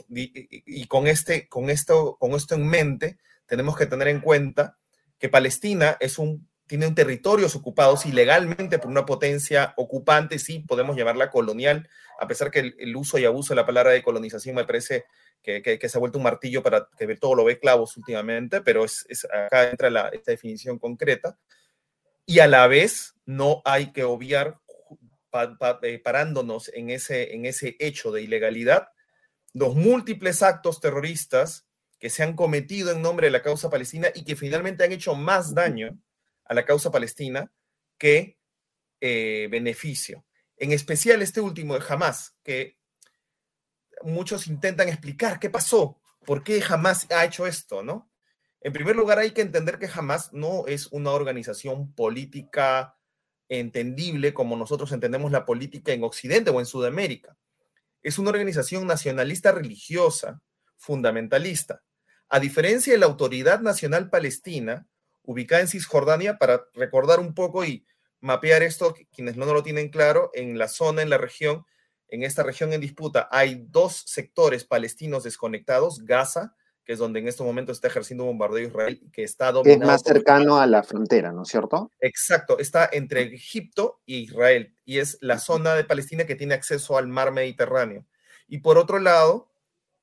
[1.07, 2.19] este, con esto
[2.51, 4.79] en mente, tenemos que tener en cuenta
[5.19, 10.97] que Palestina es un, tiene un territorios ocupados ilegalmente por una potencia ocupante, sí, podemos
[10.97, 11.89] llamarla colonial,
[12.21, 15.07] a pesar que el, uso y abuso de la palabra de colonización me parece
[15.43, 18.85] que, que, se ha vuelto un martillo para que todo lo ve clavos últimamente, pero
[18.85, 21.39] es, acá entra la, esta definición concreta.
[22.27, 24.59] Y a la vez no hay que obviar
[25.83, 28.89] eh, parándonos en ese, en ese hecho de ilegalidad,
[29.55, 31.67] los múltiples actos terroristas
[31.99, 35.15] que se han cometido en nombre de la causa palestina y que finalmente han hecho
[35.15, 35.99] más daño
[36.49, 37.53] a la causa palestina
[37.99, 38.39] que
[39.01, 40.25] eh, beneficio.
[40.57, 42.79] En especial este último de Hamas, que
[44.03, 48.11] muchos intentan explicar qué pasó, por qué Hamas ha hecho esto, ¿no?
[48.61, 52.97] En primer lugar, hay que entender que Hamas no es una organización política
[53.49, 57.37] entendible como nosotros entendemos la política en Occidente o en Sudamérica.
[58.03, 60.43] Es una organización nacionalista religiosa,
[60.77, 61.83] fundamentalista.
[62.29, 64.87] A diferencia de la Autoridad Nacional Palestina,
[65.29, 67.85] ubicada en Cisjordania, para recordar un poco y
[68.21, 71.67] mapear esto, quienes no lo tienen claro, en la zona, en la región,
[72.09, 76.55] en esta región en disputa, hay dos sectores palestinos desconectados, Gaza
[76.89, 79.83] que es donde en estos momentos está ejerciendo un bombardeo Israel, que está dominado.
[79.83, 81.93] Es más cercano a la frontera, ¿no es cierto?
[82.01, 86.97] Exacto, está entre Egipto y Israel, y es la zona de Palestina que tiene acceso
[86.97, 88.07] al mar Mediterráneo.
[88.47, 89.53] Y por otro lado,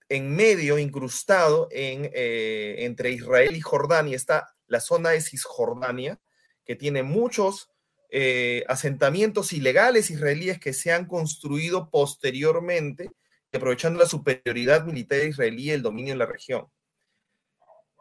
[0.10, 6.20] en medio, incrustado en, eh, entre Israel y Jordania, está la zona de Cisjordania,
[6.66, 7.70] que tiene muchos
[8.10, 13.12] eh, asentamientos ilegales israelíes que se han construido posteriormente,
[13.52, 16.68] aprovechando la superioridad militar israelí y el dominio en la región.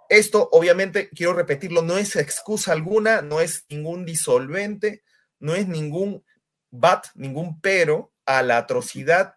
[0.09, 5.03] Esto, obviamente, quiero repetirlo, no es excusa alguna, no es ningún disolvente,
[5.39, 6.25] no es ningún
[6.71, 9.35] bat, ningún pero a la atrocidad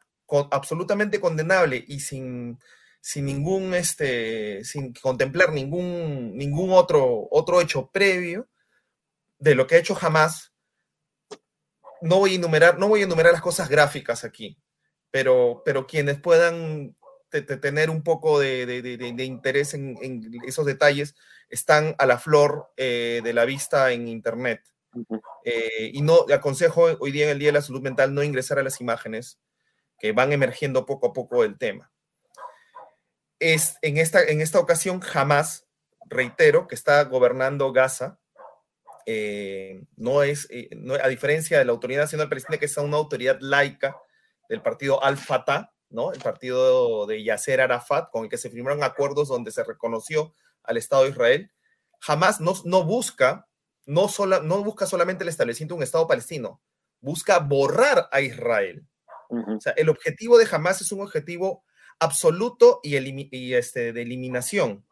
[0.51, 2.59] absolutamente condenable y sin,
[3.07, 8.49] sin ningún, este, sin contemplar ningún, ningún otro, otro hecho previo
[9.39, 10.51] de lo que ha hecho jamás.
[12.01, 14.57] No voy a enumerar, no voy a enumerar las cosas gráficas aquí,
[15.09, 16.97] pero, pero quienes puedan
[17.29, 21.15] tener un poco de, interés en, esos detalles
[21.47, 24.63] están a la flor eh, de la vista en Internet.
[25.45, 28.59] Eh, y no aconsejo hoy día en el Día de la Salud Mental no ingresar
[28.59, 29.39] a las imágenes
[29.97, 31.89] que van emergiendo poco a poco del tema.
[33.39, 35.67] Es, en, esta, en esta ocasión jamás,
[36.05, 38.19] reitero, que está gobernando Gaza,
[39.05, 40.49] eh, no es,
[41.01, 43.95] a diferencia de la Autoridad Nacional Palestina, que es una autoridad laica
[44.49, 46.11] del partido Al-Fatah, ¿no?
[46.11, 50.77] El partido de Yasser Arafat, con el que se firmaron acuerdos donde se reconoció al
[50.77, 51.51] Estado de Israel,
[51.99, 53.47] jamás no, no busca,
[53.85, 56.61] no, sola, no busca solamente el establecimiento de un Estado palestino,
[56.99, 58.85] busca borrar a Israel.
[59.29, 61.63] O sea, el objetivo de Hamas es un objetivo
[61.99, 62.97] absoluto y,
[63.35, 64.85] y este, de eliminación.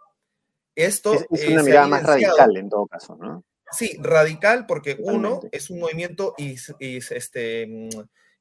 [0.76, 3.44] Esto es, una mirada más radical en todo caso, ¿no?
[3.72, 7.89] Sí, radical porque uno es un movimiento este, mm,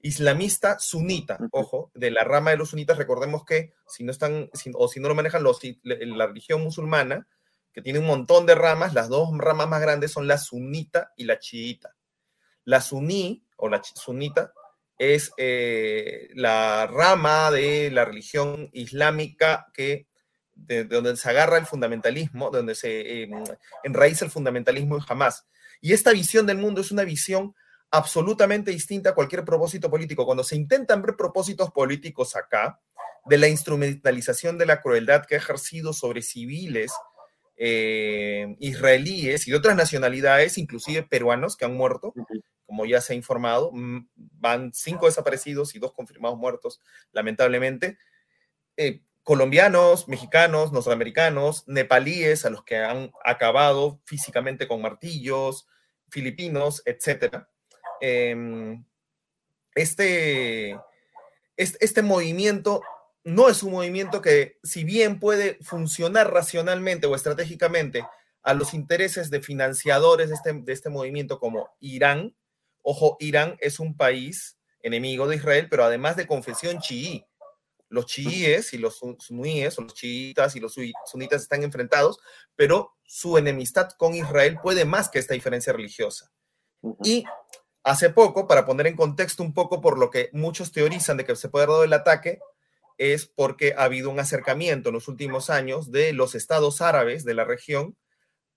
[0.01, 4.89] islamista sunita, ojo, de la rama de los sunitas, recordemos que si no están, o
[4.89, 7.27] si no lo manejan los, la religión musulmana,
[7.73, 11.25] que tiene un montón de ramas, las dos ramas más grandes son la sunita y
[11.25, 11.95] la chiita.
[12.65, 14.53] La suní o la sunita
[14.99, 20.07] es eh, la rama de la religión islámica que
[20.55, 23.31] de, donde se agarra el fundamentalismo, donde se eh,
[23.83, 25.47] enraiza el fundamentalismo y jamás.
[25.81, 27.55] Y esta visión del mundo es una visión
[27.91, 30.25] absolutamente distinta a cualquier propósito político.
[30.25, 32.81] Cuando se intentan ver propósitos políticos acá,
[33.27, 36.93] de la instrumentalización de la crueldad que ha ejercido sobre civiles
[37.57, 42.13] eh, israelíes y de otras nacionalidades, inclusive peruanos que han muerto,
[42.75, 46.81] como ya se ha informado, van cinco desaparecidos y dos confirmados muertos,
[47.13, 47.99] lamentablemente.
[48.77, 55.69] Eh, colombianos, mexicanos, norteamericanos, nepalíes a los que han acabado físicamente con martillos,
[56.09, 57.49] filipinos, etcétera.
[58.01, 58.85] Em,
[59.77, 60.77] este,
[61.57, 62.83] este, movimiento
[63.23, 68.05] no es un movimiento que, si bien puede funcionar racionalmente o estratégicamente
[68.43, 72.35] a los intereses de financiadores de este, de este movimiento como Irán,
[72.85, 77.27] ojo, Irán es un país enemigo de Israel, pero además de confesión chií.
[77.89, 80.75] Los chiíes y los suníes, o los chiitas y los
[81.07, 82.19] sunitas están enfrentados,
[82.57, 86.33] pero su enemistad con Israel puede más que esta diferencia religiosa.
[87.05, 87.25] Y
[87.85, 91.37] Hace poco, para poner en contexto un poco por lo que muchos teorizan de que
[91.37, 92.41] se puede dar el ataque,
[92.97, 97.35] es porque ha habido un acercamiento en los últimos años de los estados árabes de
[97.35, 97.95] la región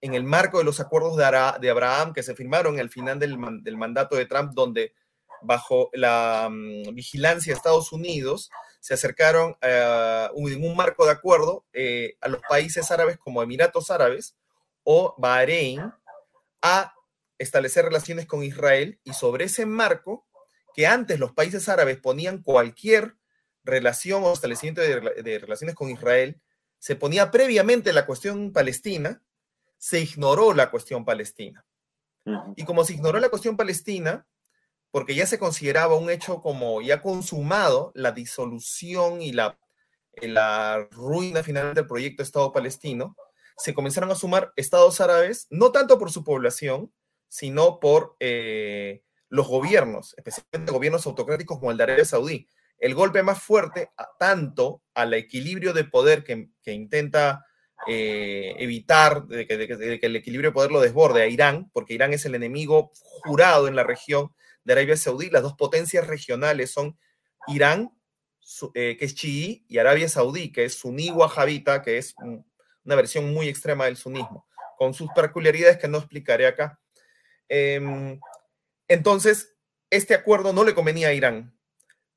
[0.02, 3.38] en el marco de los acuerdos de, Abraham que se firmaron al final del,
[3.78, 4.94] mandato de Trump, donde
[5.42, 11.66] bajo la mm, vigilancia de Estados Unidos se acercaron eh, en un marco de acuerdo
[11.74, 14.36] eh, a los países árabes como Emiratos Árabes
[14.84, 15.92] o Bahrein
[16.62, 16.94] a
[17.38, 20.26] establecer relaciones con Israel y sobre ese marco
[20.74, 23.16] que antes los países árabes ponían cualquier
[23.64, 26.40] relación o establecimiento de relaciones con Israel,
[26.80, 29.22] se ponía previamente la cuestión palestina,
[29.78, 31.66] se ignoró la cuestión palestina.
[32.58, 34.28] Y como se ignoró la cuestión palestina,
[34.92, 39.58] porque ya se consideraba un hecho como ya consumado, la disolución y la,
[40.22, 43.16] la ruina final del proyecto Estado palestino,
[43.58, 46.94] se comenzaron a sumar estados árabes, no tanto por su población,
[47.28, 52.48] sino por eh, los gobiernos, especialmente gobiernos autocráticos como el de Arabia Saudí.
[52.78, 57.47] El golpe más fuerte, tanto al equilibrio de poder que, que intenta
[57.86, 62.36] eh, evitar que, el equilibrio de poder lo desborde a Irán, porque Irán es el
[62.36, 62.92] enemigo
[63.24, 65.30] jurado en la región de Arabia Saudí.
[65.30, 66.98] Las dos potencias regionales son
[67.48, 67.92] Irán,
[68.74, 72.16] eh, que es chií, y Arabia Saudí, que es suní wahabita, que es
[72.84, 76.80] una versión muy extrema del sunismo, con sus peculiaridades que no explicaré acá.
[77.48, 78.20] Em,
[78.88, 79.56] entonces,
[79.90, 81.57] este acuerdo no le convenía a Irán,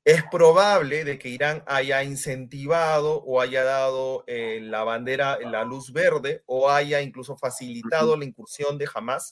[0.03, 5.93] es probable de que Irán haya incentivado o haya dado eh, la bandera, la luz
[5.93, 9.31] verde o haya incluso facilitado la incursión de Hamas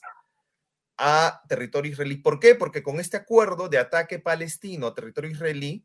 [0.96, 2.16] a territorio israelí.
[2.16, 2.54] ¿Por qué?
[2.54, 5.84] Porque con este acuerdo de ataque palestino a territorio israelí,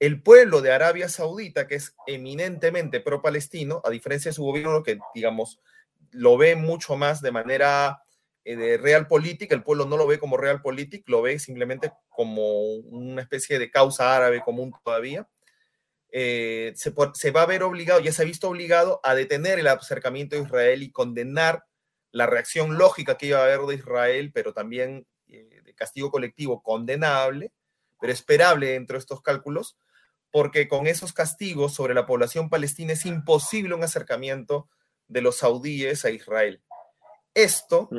[0.00, 4.98] el pueblo de Arabia Saudita, que es eminentemente pro-palestino, a diferencia de su gobierno, que
[5.14, 5.60] digamos
[6.10, 8.02] lo ve mucho más de manera
[8.54, 13.58] de realpolitik, el pueblo no lo ve como realpolitik, lo ve simplemente como una especie
[13.58, 15.28] de causa árabe común todavía.
[16.12, 19.66] Eh, se, se, va a ver obligado, ya se ha visto obligado a detener el
[19.66, 21.64] acercamiento de Israel y condenar
[22.12, 26.62] la reacción lógica que iba a haber de Israel, pero también eh, de castigo colectivo
[26.62, 27.52] condenable,
[28.00, 29.76] pero esperable dentro de estos cálculos,
[30.30, 34.68] porque con esos castigos sobre la población palestina es imposible un acercamiento
[35.08, 36.62] de los saudíes a Israel.
[37.34, 37.90] Esto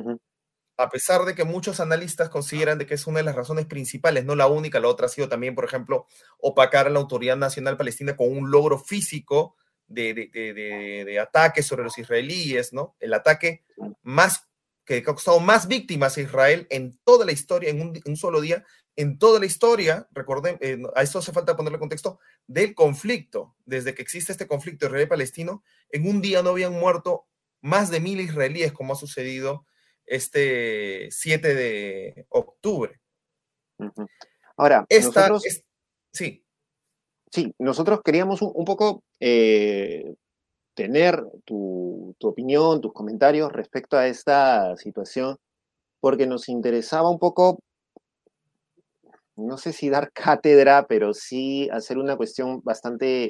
[0.77, 4.25] a pesar de que muchos analistas consideran de que es una de las razones principales,
[4.25, 6.05] no la única, la otra ha sido también, por ejemplo,
[6.39, 9.55] opacar a la Autoridad Nacional Palestina con un logro físico
[9.87, 12.95] de, ataque sobre los israelíes, ¿no?
[12.99, 13.63] El ataque
[14.03, 14.47] más
[14.85, 18.63] que ha costado más víctimas a Israel en toda la historia, en un, solo día,
[18.95, 23.55] en toda la historia, recuerden, eh, a esto hace falta ponerle contexto, del conflicto.
[23.65, 27.25] Desde que existe este conflicto israelí-palestino, en un día no habían muerto
[27.61, 29.65] más de mil israelíes, como ha sucedido
[30.07, 32.99] este 7 de octubre.
[34.55, 35.43] Ahora, nosotros,
[36.11, 36.43] sí.
[37.31, 40.15] Sí, nosotros queríamos un, poco eh,
[40.73, 45.37] tener tu, opinión, tus comentarios respecto a esta situación,
[45.99, 47.59] porque nos interesaba un poco,
[49.35, 53.25] no sé si dar cátedra, pero sí hacer una cuestión bastante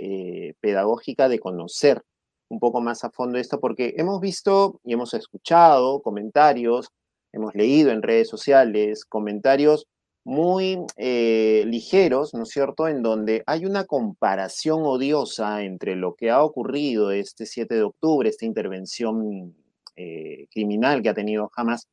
[0.49, 2.03] eh, pedagógica de conocer
[2.49, 6.89] un poco más a fondo esto, porque hemos visto y hemos escuchado comentarios,
[7.33, 9.88] hemos leído en redes sociales comentarios
[10.23, 16.29] muy eh, ligeros, ¿no es cierto?, en donde hay una comparación odiosa entre lo que
[16.29, 19.55] ha ocurrido este 7 de octubre, esta intervención
[19.95, 21.88] eh, criminal que ha tenido Hamas,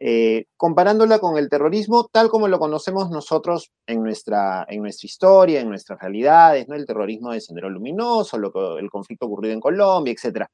[0.00, 5.60] eh, comparándola con el terrorismo tal como lo conocemos nosotros en nuestra, en nuestra historia,
[5.60, 6.76] en nuestras realidades, ¿no?
[6.76, 10.46] el terrorismo de Sendero Luminoso, lo, el conflicto ocurrido en Colombia, etc.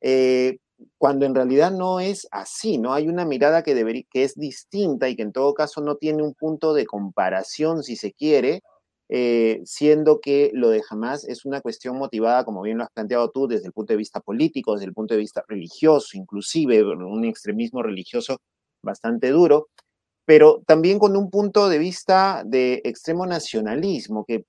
[0.00, 0.58] Eh,
[0.96, 2.94] cuando en realidad no es así, ¿no?
[2.94, 6.34] Hay una mirada que, que es distinta y que en todo caso no tiene un
[6.34, 8.62] punto de comparación, si se quiere,
[9.08, 13.30] eh, siendo que lo de Hamas es una cuestión motivada, como bien lo has planteado
[13.30, 17.24] tú, desde el punto de vista político, desde el punto de vista religioso, inclusive un
[17.24, 18.38] extremismo religioso
[18.84, 19.68] bastante duro,
[20.24, 24.44] pero también con un punto de vista de extremo nacionalismo, que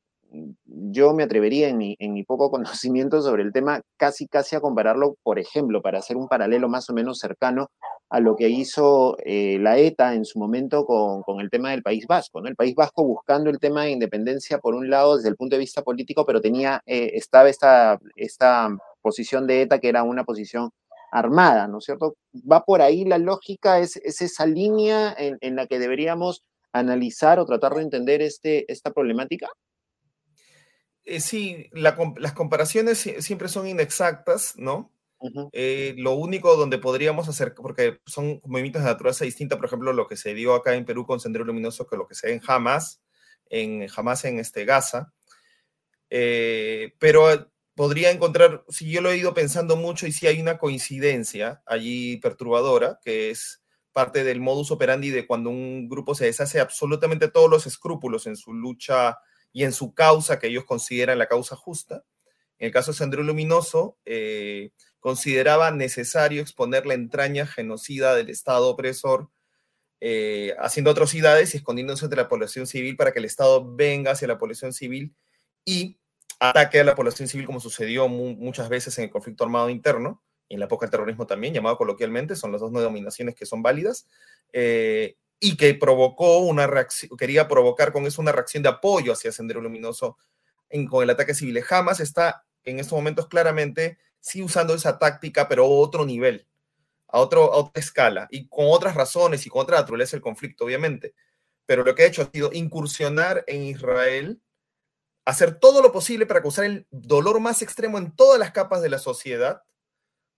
[0.66, 4.62] yo me atrevería en mi, en mi, poco conocimiento sobre el tema casi casi a
[4.62, 7.70] compararlo, por ejemplo, para hacer un paralelo más o menos cercano
[8.10, 11.82] a lo que hizo eh, la ETA en su momento con, con, el tema del
[11.82, 12.48] País Vasco, ¿no?
[12.48, 15.62] El País Vasco buscando el tema de independencia por un lado desde el punto de
[15.62, 18.70] vista político, pero tenía, eh, estaba esta, esta
[19.02, 20.70] posición de ETA que era una posición
[21.16, 22.18] armada, ¿no es cierto?
[22.50, 26.44] Va por ahí la lógica, es, esa línea en, la que deberíamos
[26.74, 29.48] analizar o tratar de entender este, esta problemática.
[31.06, 34.92] Eh, sí, las comparaciones siempre son inexactas, ¿no?
[35.54, 40.08] Eh, lo único donde podríamos hacer, porque son movimientos de naturaleza distinta, por ejemplo, lo
[40.08, 42.42] que se dio acá en Perú con Sendero Luminoso que lo que se ve en
[42.46, 43.02] Hamas,
[43.50, 45.14] en Hamas en este Gaza.
[46.10, 50.58] Eh, pero podría encontrar, si yo lo he ido pensando mucho y si hay una
[50.58, 53.62] coincidencia allí perturbadora, que es
[53.92, 58.36] parte del modus operandi de cuando un grupo se deshace absolutamente todos los escrúpulos en
[58.36, 59.18] su lucha
[59.54, 62.04] y en su causa que ellos consideran la causa justa.
[62.58, 68.68] En el caso de Sandro Luminoso, eh, consideraba necesario exponer la entraña genocida del Estado
[68.70, 69.30] opresor,
[70.02, 74.28] eh, haciendo atrocidades y escondiéndose entre la población civil para que el Estado venga hacia
[74.28, 75.16] la población civil
[75.64, 76.00] y
[76.40, 80.60] ataque a la población civil como sucedió muchas veces en el conflicto armado interno en
[80.60, 84.08] la época del terrorismo también, llamado coloquialmente, son las dos denominaciones que son válidas,
[84.54, 89.32] eh, y que provocó una reacción, quería provocar con eso una reacción de apoyo hacia
[89.32, 90.18] Sendero Luminoso
[90.90, 91.62] con el ataque civil.
[91.62, 96.48] Jamás está en estos momentos claramente sí usando esa táctica, pero a otro nivel,
[97.08, 100.66] a, otro, a otra escala, y con otras razones y con otra naturaleza del conflicto,
[100.66, 101.14] obviamente.
[101.66, 104.42] Pero lo que ha hecho ha sido incursionar en Israel
[105.26, 108.90] hacer todo lo posible para causar el dolor más extremo en todas las capas de
[108.90, 109.64] la sociedad,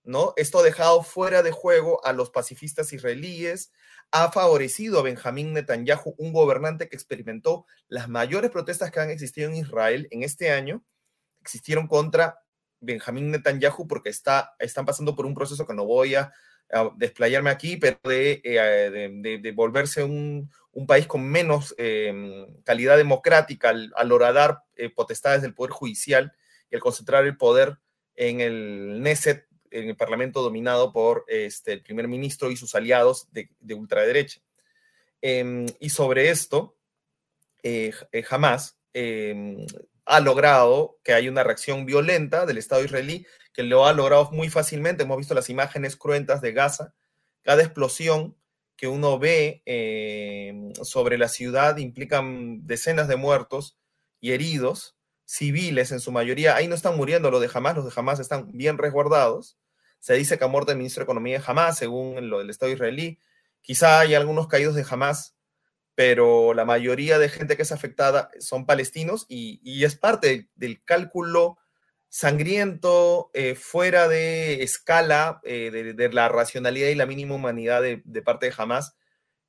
[0.02, 0.32] ¿no?
[0.36, 3.70] Esto ha dejado fuera de juego a los pacifistas israelíes,
[4.10, 9.50] ha favorecido a Benjamín Netanyahu, un gobernante que experimentó las mayores protestas que han existido
[9.50, 10.82] en Israel en este año,
[11.42, 12.40] existieron contra
[12.80, 16.32] Benjamín Netanyahu porque está, están pasando por un proceso que no voy a,
[16.96, 23.70] desplayarme aquí, pero de, eh, de volverse un, un país con menos em, calidad democrática
[23.70, 26.32] al, al horadar eh, potestades del Poder Judicial
[26.70, 27.78] y al concentrar el poder
[28.14, 33.26] en el Neset, en el Parlamento dominado por este, el primer ministro y sus aliados
[33.32, 34.40] de, ultraderecha.
[35.20, 36.76] Em, y sobre esto,
[37.64, 39.66] eh, eh, jamás em,
[40.04, 44.48] ha logrado que haya una reacción violenta del Estado israelí, que lo ha logrado muy
[44.48, 45.02] fácilmente.
[45.02, 46.94] Hemos visto las imágenes cruentas de Gaza.
[47.42, 48.36] Cada explosión
[48.78, 53.76] que uno ve eh, sobre la ciudad implican decenas de muertos
[54.20, 56.54] y heridos, civiles en su mayoría.
[56.54, 59.58] Ahí no están muriendo los de Hamas, los de Hamas están bien resguardados.
[59.98, 62.70] Se dice que ha muerto el ministro de Economía de Hamas, según lo del Estado
[62.70, 63.18] israelí.
[63.62, 65.34] Quizá hay algunos caídos de Hamas,
[65.96, 71.58] pero la mayoría de gente que es afectada son palestinos y, es parte del cálculo
[72.08, 78.46] sangriento, eh, fuera de escala eh, de, la racionalidad y la mínima humanidad de, parte
[78.46, 78.96] de Hamas,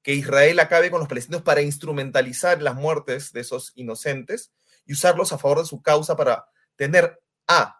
[0.02, 4.54] que Israel acabe con los palestinos para instrumentalizar las muertes de esos inocentes
[4.86, 7.80] y usarlos a favor de su causa para tener A,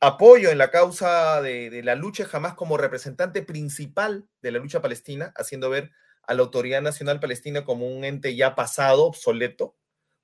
[0.00, 5.32] apoyo en la causa de, la lucha Hamas como representante principal de la lucha palestina,
[5.36, 5.90] haciendo ver
[6.22, 9.76] a la Autoridad Nacional Palestina como un ente ya pasado, obsoleto,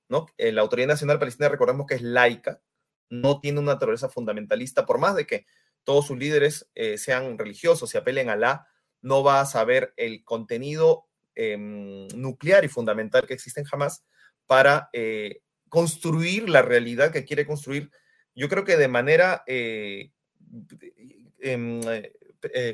[0.07, 0.27] ¿no?
[0.37, 2.61] Eh, la Autoridad Nacional Palestina recordemos que es laica,
[3.09, 5.45] no tiene una naturaleza fundamentalista, por más de que
[5.83, 8.67] todos sus líderes eh, sean religiosos y apelen a la,
[9.01, 13.67] no va a saber el contenido em, nuclear y fundamental que existe en
[14.47, 17.91] para eh, construir la realidad que quiere construir,
[18.33, 20.11] yo creo que de manera, eh,
[21.39, 21.81] em,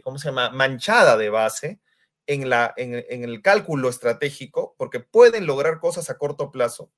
[0.03, 1.79] ¿cómo se llama?, manchada de base
[2.27, 6.91] en, la, en el cálculo estratégico, porque pueden lograr cosas a corto plazo,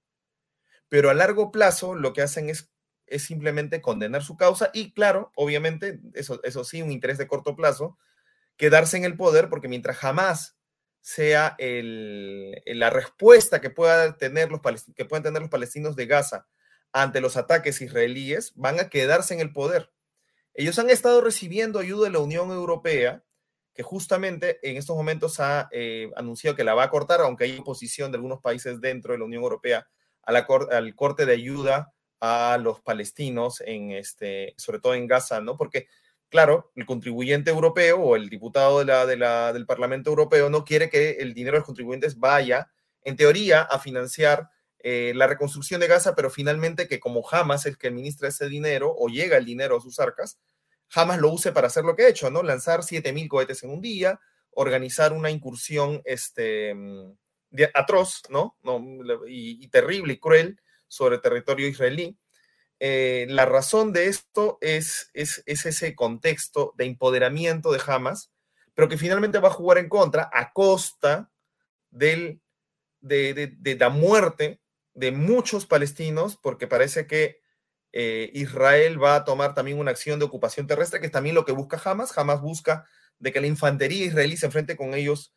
[0.89, 2.72] pero a largo plazo lo que hacen es
[3.13, 7.55] es simplemente condenar su causa y, claro, obviamente, eso, eso sí, un interés de corto
[7.55, 7.97] plazo,
[8.57, 10.57] quedarse en el poder, porque mientras jamás
[11.01, 14.61] sea la respuesta que, pueda tener los
[14.95, 16.47] que puedan tener los palestinos de Gaza
[16.91, 19.91] ante los ataques israelíes, van a quedarse en el poder.
[20.53, 23.23] Ellos han estado recibiendo ayuda de la Unión Europea,
[23.75, 27.57] que justamente en estos momentos ha eh, anunciado que la va a cortar, aunque hay
[27.57, 29.87] oposición de algunos países dentro de la Unión Europea
[30.21, 31.92] al corte de ayuda
[32.25, 35.57] a los palestinos, en este, sobre todo en Gaza, ¿no?
[35.57, 35.87] Porque,
[36.29, 40.63] claro, el contribuyente europeo o el diputado de la, de la, del Parlamento Europeo no
[40.63, 42.71] quiere que el dinero de los contribuyentes vaya,
[43.03, 44.49] en teoría, a financiar
[44.79, 48.47] eh, la reconstrucción de Gaza, pero finalmente que como Hamas es el que administra ese
[48.47, 50.39] dinero o llega el dinero a sus arcas,
[50.95, 52.41] Hamas lo use para hacer lo que ha hecho, ¿no?
[52.41, 54.17] Lanzar 7.000 cohetes en un día,
[54.51, 57.17] organizar una incursión este, mm,
[57.73, 58.55] atroz, ¿no?
[58.63, 58.79] no
[59.27, 60.57] y, y, terrible y cruel
[60.93, 62.17] sobre territorio israelí.
[62.79, 68.31] Eh, la razón de esto es, es, ese contexto de empoderamiento de Hamas,
[68.73, 71.31] pero que finalmente va a jugar en contra a costa
[71.89, 72.41] del,
[72.99, 74.59] de, la muerte
[74.93, 77.41] de muchos palestinos, porque parece que
[77.91, 81.45] eh, Israel va a tomar también una acción de ocupación terrestre, que es también lo
[81.45, 82.15] que busca Hamas.
[82.17, 82.85] Hamas busca
[83.17, 85.33] de que la infantería israelí se enfrente con ellos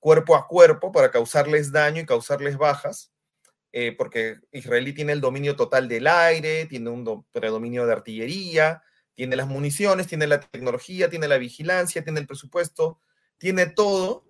[0.00, 3.12] cuerpo a cuerpo para causarles daño y causarles bajas.
[3.72, 8.82] Eh, porque Israel tiene el dominio total del aire, tiene un predominio de artillería,
[9.14, 13.00] tiene las municiones, tiene la tecnología, tiene la vigilancia, tiene el presupuesto,
[13.38, 14.24] tiene todo,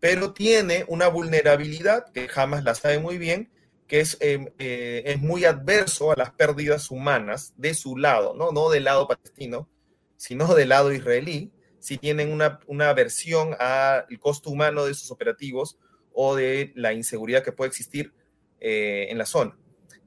[0.00, 3.50] pero tiene una vulnerabilidad que jamás la sabe muy bien,
[3.86, 8.52] que es, em, eh, es muy adverso a las pérdidas humanas de su lado, ¿no?
[8.52, 9.68] No del lado palestino,
[10.16, 15.78] sino del lado israelí, si tienen una, una aversión al costo humano de sus operativos
[16.12, 18.12] o de la inseguridad que puede existir
[18.60, 19.56] eh, en la zona.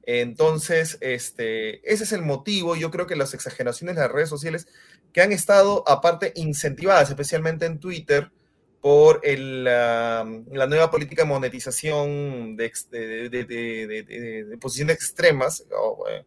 [0.04, 4.66] Entonces, este, ese es el motivo, yo creo que las exageraciones de las redes sociales
[5.12, 8.32] que han estado aparte incentivadas, especialmente en Twitter,
[8.80, 15.64] por la nueva política de monetización de, de, posiciones extremas,
[16.10, 16.24] eh,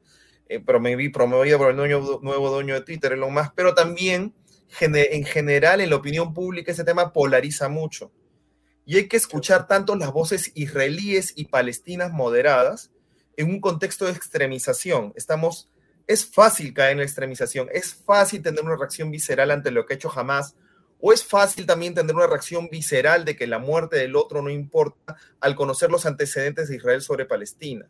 [0.47, 4.33] eh, promovida por el nuevo, nuevo dueño de Twitter, Elon Musk, pero también
[4.79, 8.11] en general en la opinión pública ese tema polariza mucho.
[8.85, 12.91] Y hay que escuchar tanto las voces israelíes y palestinas moderadas
[13.35, 15.11] en un contexto de extremización.
[15.15, 15.71] Estamos,
[16.07, 19.93] es fácil caer en la extremización, es fácil tener una reacción visceral ante lo que
[19.93, 20.55] ha hecho jamás,
[20.99, 24.49] o es fácil también tener una reacción visceral de que la muerte del otro no
[24.49, 27.89] importa al conocer los antecedentes de Israel sobre Palestina.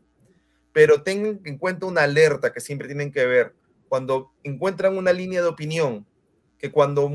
[0.74, 3.54] Pero tengan en cuenta una alerta que siempre tienen que ver
[3.88, 6.06] cuando encuentran una línea de opinión
[6.58, 7.12] que cuando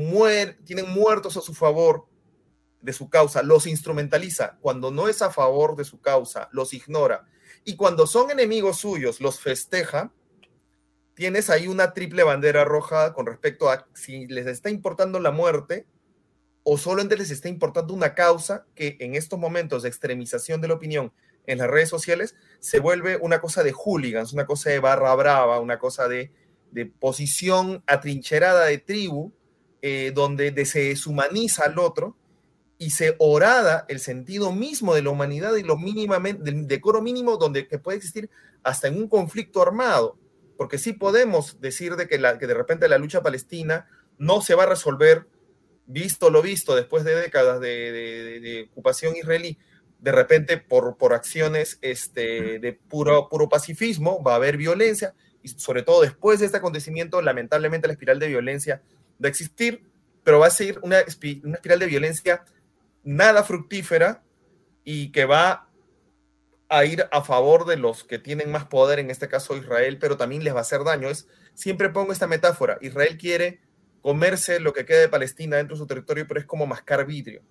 [0.63, 2.05] tienen muertos a su favor
[2.81, 7.27] de su causa, los instrumentaliza, cuando no es a favor de su causa, los ignora,
[7.63, 10.11] y cuando son enemigos suyos, los festeja,
[11.13, 15.85] tienes ahí una triple bandera roja con respecto a si les está importando la muerte
[16.63, 20.75] o solamente les está importando una causa que en estos momentos de extremización de la
[20.75, 21.13] opinión
[21.47, 25.59] en las redes sociales se vuelve una cosa de hooligans, una cosa de barra brava,
[25.59, 26.31] una cosa de,
[26.99, 29.33] posición atrincherada de tribu,
[29.81, 32.15] eh, donde se deshumaniza al otro
[32.81, 37.37] y se orada el sentido mismo de la humanidad y lo mínimamente, del decoro mínimo
[37.37, 38.27] donde que puede existir
[38.63, 40.17] hasta en un conflicto armado,
[40.57, 44.55] porque sí podemos decir de que, la, que de repente la lucha palestina no se
[44.55, 45.27] va a resolver,
[45.85, 49.59] visto lo visto, después de décadas de, ocupación israelí,
[49.99, 55.13] de repente por, por acciones este, de puro, puro pacifismo, va a haber violencia,
[55.43, 58.81] y sobre todo después de este acontecimiento, lamentablemente la espiral de violencia
[59.23, 59.83] va a existir,
[60.23, 60.97] pero va a ser una,
[61.43, 62.43] una espiral de violencia
[63.03, 64.23] nada fructífera
[64.83, 65.69] y que va
[66.69, 70.17] a ir a favor de los que tienen más poder, en este caso Israel, pero
[70.17, 71.09] también les va a hacer daño.
[71.09, 73.61] Es, siempre pongo esta metáfora, Israel quiere
[74.01, 77.41] comerse lo que queda de Palestina dentro de su territorio, pero es como mascar vidrio.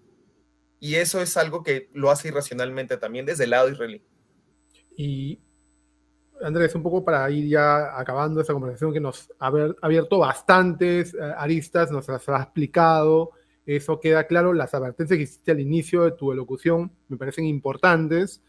[0.81, 4.03] Y eso es algo que lo hace irracionalmente también desde el lado israelí.
[4.97, 5.39] Y
[6.43, 11.19] Andrés, un poco para ir ya acabando esta conversación que nos ha abierto bastantes eh,
[11.37, 13.33] aristas, nos las ha explicado,
[13.67, 14.53] eso queda claro.
[14.53, 18.43] Las advertencias que hiciste al inicio de tu elocución me parecen importantes.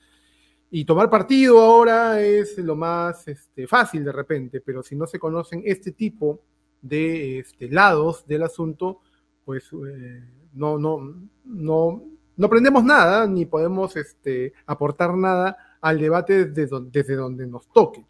[0.70, 5.20] Y tomar partido ahora es lo más este, fácil de repente, pero si no se
[5.20, 6.42] conocen este tipo
[6.82, 9.02] de este, lados del asunto,
[9.44, 12.04] pues eh, no, no, no,
[12.38, 17.68] no aprendemos nada ni podemos este, aportar nada al debate desde donde, desde donde nos
[17.68, 18.06] toque.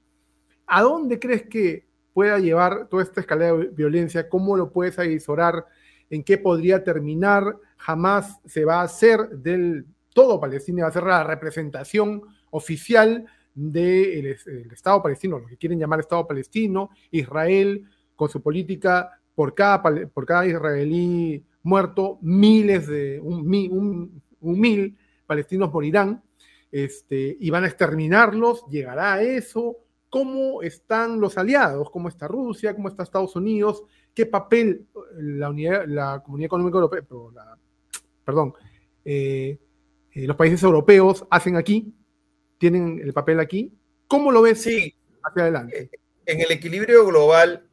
[0.67, 4.29] ¿A dónde crees que pueda llevar toda esta escalera de violencia?
[4.29, 5.65] ¿Cómo lo puedes avisorar?
[6.11, 11.03] En qué podría terminar, jamás se va a hacer del todo Palestina, va a ser
[11.03, 14.37] la representación oficial del
[14.71, 17.85] Estado palestino, lo que quieren llamar Estado palestino, Israel,
[18.15, 26.21] con su política por cada, israelí muerto, miles de, un, mil palestinos morirán,
[26.71, 29.77] este, y van a exterminarlos, llegará a eso,
[30.09, 33.83] cómo están los aliados, cómo está Rusia, cómo está Estados Unidos,
[34.13, 34.87] qué papel
[35.17, 37.01] la, unidad, la Comunidad Económica Europea,
[38.25, 38.53] perdón,
[39.05, 39.57] eh,
[40.13, 41.93] eh, los países europeos hacen aquí,
[42.57, 43.73] tienen el papel aquí.
[44.07, 44.95] ¿Cómo lo ves sí.
[45.23, 45.83] hacia adelante?
[45.83, 45.89] Eh,
[46.25, 47.67] en el equilibrio global,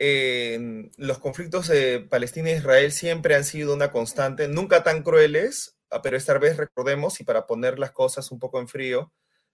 [0.97, 6.01] los conflictos de Palestina e Israel siempre han sido una constante, nunca tan crueles, ah,
[6.03, 9.13] pero esta vez recordemos, y para poner las cosas un poco en frío,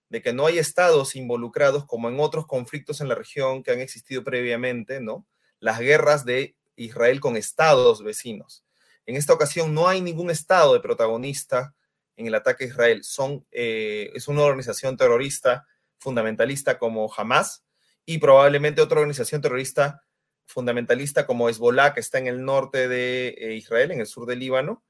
[0.09, 3.79] de que no hay estados involucrados como en otros conflictos en la región que han
[3.79, 5.27] existido previamente, ¿no?
[5.59, 8.65] Las guerras de Israel con estados vecinos.
[9.05, 11.75] En esta ocasión no hay ningún estado de protagonista
[12.17, 13.03] en el ataque a Israel.
[13.03, 15.65] Son, eh, es una organización terrorista
[15.99, 17.63] fundamentalista como Hamas
[18.05, 20.03] y probablemente otra organización terrorista
[20.47, 24.39] fundamentalista como Hezbollah, que está en el norte de eh, Israel, en el sur del
[24.39, 24.83] Líbano.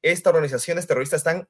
[0.00, 1.48] Estas organizaciones terroristas están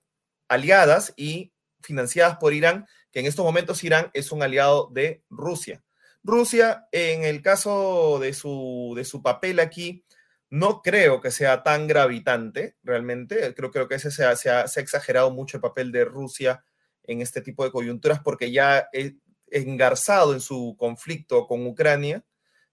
[0.49, 5.82] aliadas y financiadas por Irán, que en estos momentos Irán es un aliado de Rusia.
[6.24, 10.04] Rusia, en el caso de su, de su papel aquí,
[10.50, 13.54] no creo que sea tan gravitante, realmente.
[13.54, 16.64] Creo, creo que ese se ha, se, ha, exagerado mucho el papel de Rusia
[17.04, 19.14] en este tipo de coyunturas porque ya es
[19.50, 22.24] engarzado en su conflicto con Ucrania,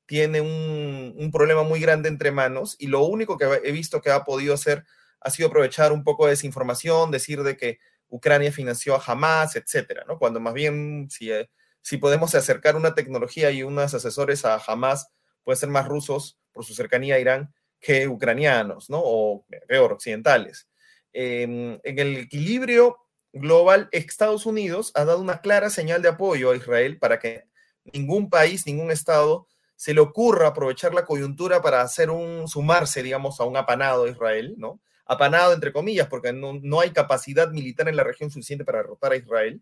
[0.06, 4.12] tiene un, un, problema muy grande entre manos y lo único que he visto que
[4.12, 4.86] ha podido hacer
[5.22, 7.80] ha sido aprovechar un poco de desinformación, decir de que
[8.10, 10.18] Ucrania financió a Hamas, etcétera, ¿no?
[10.18, 11.50] Cuando más bien, si, eh,
[11.82, 15.10] si podemos acercar una tecnología y unos asesores a Hamas,
[15.44, 19.02] pueden ser más rusos por su cercanía a Irán que ucranianos, ¿no?
[19.02, 20.68] O peor, occidentales.
[21.14, 22.98] Em, en el equilibrio
[23.32, 27.46] global, Estados Unidos ha dado una clara señal de apoyo a Israel para que
[27.94, 33.40] ningún país, ningún Estado se le ocurra aprovechar la coyuntura para hacer un, sumarse, digamos,
[33.40, 34.82] a un apanado de Israel, ¿no?
[35.06, 39.16] Apanado entre comillas, porque no, hay capacidad militar en la región suficiente para derrotar a
[39.16, 39.62] Israel,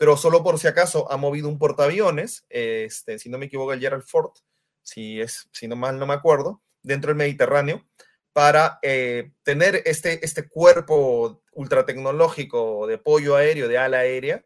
[0.00, 3.80] pero solo por si acaso ha movido un portaaviones, este, si no me equivoco, el
[3.80, 4.32] Gerald Ford,
[4.80, 7.86] si, es, si no mal no me acuerdo, dentro del Mediterráneo,
[8.32, 14.42] para eh, tener este, este cuerpo ultratecnológico de apoyo aéreo, de ala aérea,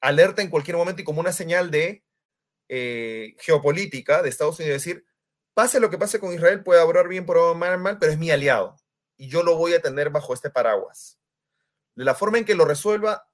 [0.00, 2.04] alerta en cualquier momento y como una señal de
[2.68, 5.04] eh, geopolítica de Estados Unidos, decir,
[5.54, 8.30] pase lo que pase con Israel, puede obrar bien, por mal, mal, pero es mi
[8.30, 8.76] aliado
[9.16, 11.18] y yo lo voy a tener bajo este paraguas.
[11.96, 13.27] De la forma en que lo resuelva,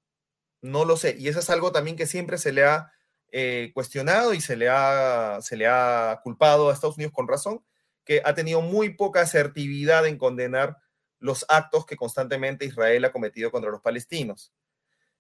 [0.65, 1.15] no lo sé.
[1.19, 2.91] Y eso es algo también que siempre se le ha
[3.31, 7.63] eh, cuestionado y se le, ha, se le ha culpado a Estados Unidos con razón,
[8.03, 10.79] que ha tenido muy poca asertividad en condenar
[11.19, 14.55] los actos que constantemente Israel ha cometido contra los palestinos.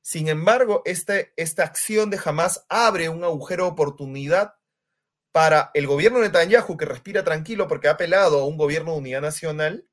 [0.01, 4.55] Sin embargo, este, esta acción de Hamas abre un agujero de oportunidad
[5.31, 8.99] para el gobierno de Netanyahu, que respira tranquilo porque ha apelado a un gobierno de
[8.99, 9.87] unidad nacional,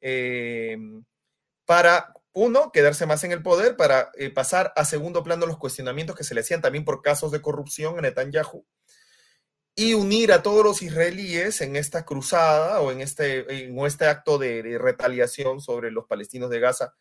[0.00, 0.76] eh,
[1.64, 6.16] para, uno, quedarse más en el poder, para eh, pasar a segundo plano los cuestionamientos
[6.16, 8.66] que se le hacían también por casos de corrupción en Netanyahu,
[9.76, 14.38] y unir a todos los israelíes en esta cruzada o en este, en este acto
[14.38, 16.94] de, retaliación sobre los palestinos de Gaza,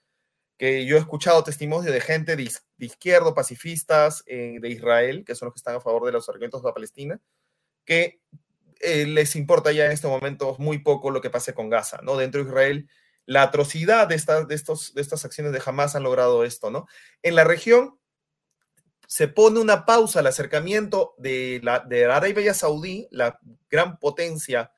[0.57, 5.47] que yo he escuchado testimonios de gente de, izquierdo, pacifistas eh, de Israel, que son
[5.47, 7.19] los que están a favor de los argumentos de Palestina,
[7.85, 8.21] que
[8.81, 12.17] eh, les importa ya en este momento muy poco lo que pase con Gaza, ¿no?
[12.17, 12.89] Dentro de Israel,
[13.25, 16.87] la atrocidad de estas, de estos, de estas acciones de Hamas han logrado esto, ¿no?
[17.21, 17.99] En la región,
[19.07, 24.71] se pone una pausa al acercamiento de, la, de Arabia Saudí, la gran potencia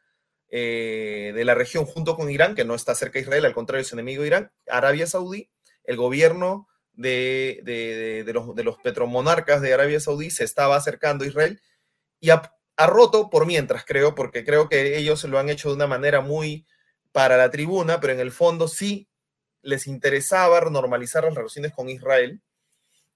[0.49, 3.83] eh, de la región, junto con Irán, que no está cerca de Israel, al contrario,
[3.83, 5.49] es enemigo de Irán, Arabia Saudí,
[5.83, 11.27] el gobierno de, de, los, de los petromonarcas de Arabia Saudí se estaba acercando a
[11.27, 11.61] Israel
[12.19, 15.75] y ha, ha, roto por mientras, creo, porque creo que ellos lo han hecho de
[15.75, 16.65] una manera muy
[17.15, 19.07] para la tribuna, pero en el fondo sí
[19.61, 22.41] les interesaba normalizar las relaciones con Israel.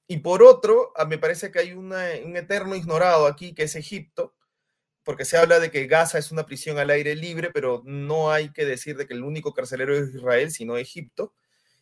[0.07, 4.33] Y por otro, me parece que hay un eterno ignorado aquí, que es Egipto,
[5.03, 8.53] porque se habla de que Gaza es una prisión al aire libre, pero no hay
[8.53, 11.33] que decir de que el único carcelero es Israel, sino Egipto,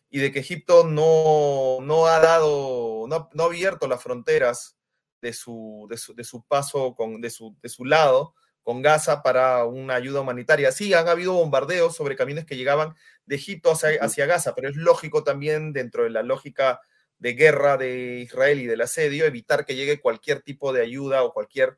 [0.10, 4.76] y de que Egipto no, no ha dado, no, no, abierto las fronteras
[5.22, 8.34] de su, de su, paso, con, de, su, de su lado
[8.68, 10.74] con Gaza para una ayuda humanitaria.
[10.74, 12.96] Sí, han habido bombardeos sobre camiones que llegaban
[13.26, 16.82] de Egipto hacia, hacia Gaza, pero es lógico también dentro de la lógica
[17.18, 21.32] de guerra de Israel y del asedio, evitar que llegue cualquier tipo de ayuda o
[21.32, 21.78] cualquier,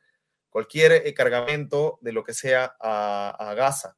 [0.50, 3.96] cualquier eh, cargamento de lo que sea a, Gaza.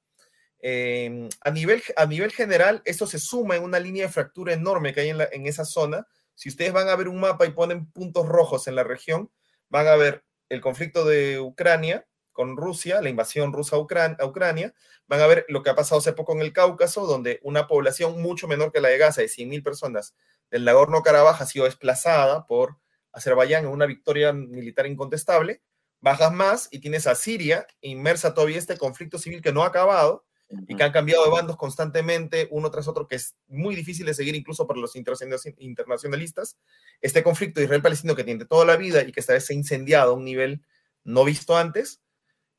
[0.60, 4.94] Em, a, nivel, a nivel general, esto se suma en una línea de fractura enorme
[4.94, 6.06] que hay en, en esa zona.
[6.36, 9.32] Si ustedes van a ver un mapa y ponen puntos rojos en la región,
[9.70, 12.06] van a ver el conflicto de Ucrania
[12.42, 14.74] con Rusia, la invasión rusa a, Ucrania,
[15.06, 18.20] van a ver lo que ha pasado hace poco en el Cáucaso, donde una población
[18.20, 20.16] mucho menor que la de Gaza, de 100.000 personas,
[20.50, 22.80] del Nagorno-Karabaj ha sido desplazada por
[23.12, 25.62] Azerbaiyán en una victoria militar incontestable,
[26.00, 30.26] bajas más y tienes a Siria inmersa todavía este conflicto civil que no ha acabado
[30.68, 34.16] y que han cambiado de bandos constantemente uno tras otro, que es muy difícil de
[34.16, 36.58] seguir incluso para los internacionalistas.
[37.02, 40.14] Este conflicto Israel-Palestino que tiene toda la vida y que esta vez se ha incendiado
[40.14, 40.64] a un nivel
[41.04, 42.01] no visto antes,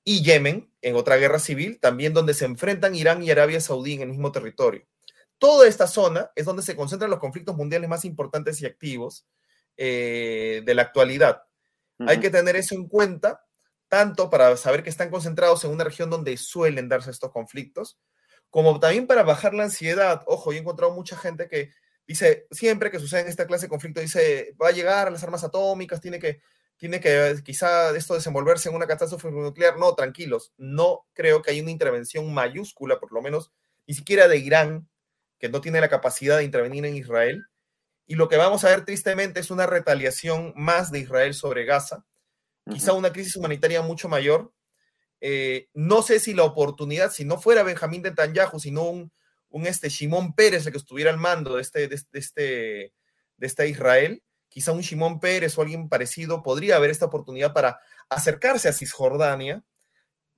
[0.05, 4.03] y Yemen, en otra guerra civil, también donde se enfrentan Irán y Arabia Saudí en
[4.03, 4.87] el mismo territorio.
[5.39, 9.27] Toda esta zona es donde se concentran los conflictos mundiales más importantes y activos
[9.77, 11.43] eh, de la actualidad.
[11.99, 13.45] Hay que tener eso en cuenta,
[13.89, 18.01] tanto para saber que están concentrados en una región donde suelen darse estos conflictos,
[18.51, 20.23] como también para bajar la ansiedad.
[20.27, 21.71] Ojo, yo he encontrado mucha gente que
[22.07, 25.23] dice, siempre que sucede en esta clase de conflicto, dice, va a llegar a las
[25.23, 26.41] armas atómicas, tiene que,
[26.83, 29.79] tiene que quizá esto desenvolverse en una catástrofe nuclear.
[29.79, 33.53] No, tranquilos, no creo que haya una intervención mayúscula, por lo menos,
[33.87, 34.89] ni siquiera de Irán,
[35.39, 37.47] que no tiene la capacidad de intervenir en Israel.
[38.05, 42.05] Y lo que vamos a ver tristemente es una retaliación más de Israel sobre Gaza,
[42.69, 44.53] quizá una crisis humanitaria mucho mayor.
[45.21, 49.13] Eh, no sé si la oportunidad, si no fuera Benjamín Netanyahu, sino un,
[49.51, 52.93] un este Shimon Pérez el que estuviera al mando de este, de, este,
[53.37, 54.21] de este Israel,
[54.53, 57.81] quizá un Shimon Pérez o alguien parecido podría haber esta oportunidad para
[58.11, 59.65] acercarse a Cisjordania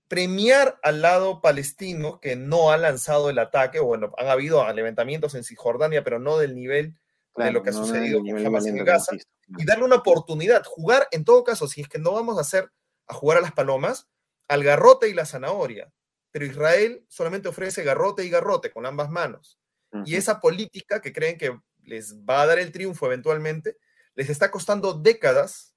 [0.08, 5.42] premiar al lado palestino que no ha lanzado el ataque, bueno, han habido levantamientos en
[5.42, 6.94] Cisjordania, pero no del nivel
[7.36, 9.16] de lo que ha sucedido con Hamas en Gaza
[9.58, 12.70] y darle una oportunidad, jugar en todo caso, si es que no vamos a hacer
[13.06, 14.08] a jugar a las palomas,
[14.46, 15.92] al garrote y la zanahoria.
[16.30, 19.58] Pero Israel solamente ofrece garrote y garrote con ambas manos.
[20.04, 23.76] Y esa política que creen que les va a dar el triunfo eventualmente,
[24.14, 25.74] les está costando décadas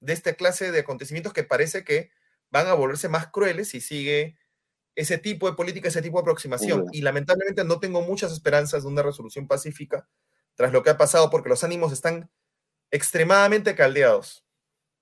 [0.00, 2.10] de esta clase de acontecimientos que parece que
[2.50, 4.38] van a volverse más crueles si sigue
[4.94, 6.86] ese tipo de política, ese tipo de aproximación.
[6.92, 10.08] Y lamentablemente no tengo muchas esperanzas de una resolución pacífica
[10.54, 12.30] tras lo que ha pasado porque los ánimos están
[12.90, 14.42] extremadamente caldeados.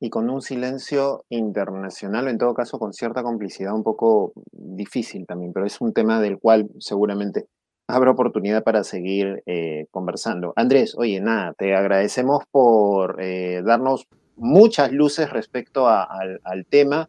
[0.01, 5.53] Y con un silencio internacional, en todo caso con cierta complicidad un poco difícil también,
[5.53, 7.47] pero es un tema del cual seguramente
[7.87, 10.53] habrá oportunidad para seguir eh, conversando.
[10.57, 14.07] Andrés, oye, nada, te agradecemos por eh, darnos
[14.37, 17.09] muchas luces respecto al, tema,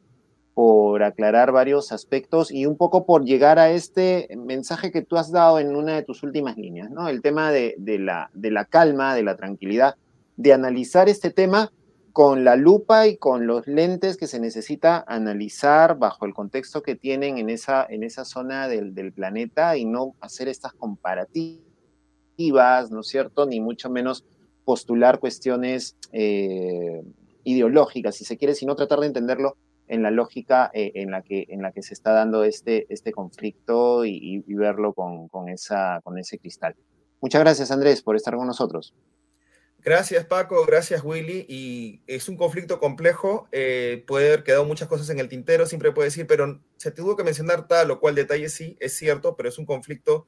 [0.54, 5.32] por aclarar varios aspectos y un poco por llegar a este mensaje que tú has
[5.32, 7.10] dado en una de tus últimas líneas, ¿no?
[7.10, 9.96] El tema de, la, de la calma, de la tranquilidad,
[10.38, 11.72] de analizar este tema
[12.16, 16.96] con la lupa y con los lentes que se necesita analizar bajo el contexto que
[16.96, 21.60] tienen en esa, en esa zona del, planeta y no hacer estas comparativas,
[22.90, 23.46] ¿no es cierto?
[23.46, 24.24] Ni mucho menos
[24.64, 27.04] postular cuestiones eh,
[27.44, 29.58] ideológicas, si se quiere, sino tratar de entenderlo
[29.90, 33.12] en la lógica eh, en, la que, en la que se está dando este, este
[33.12, 36.78] conflicto y, verlo con, con, esa, con ese cristal.
[37.20, 38.94] Muchas gracias, Andrés, por estar con nosotros.
[39.86, 41.46] Gracias Paco, gracias Willy.
[41.48, 45.92] Y es un conflicto complejo, eh, puede haber quedado muchas cosas en el tintero, siempre
[45.92, 49.48] puede decir, pero se tuvo que mencionar tal o cual detalle, sí, es cierto, pero
[49.48, 50.28] es un conflicto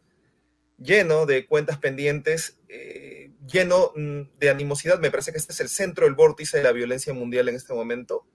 [0.78, 5.00] lleno de cuentas pendientes, eh, lleno mm, de animosidad.
[5.00, 7.74] Me parece que este es el centro, el vórtice de la violencia mundial en este
[7.74, 8.28] momento.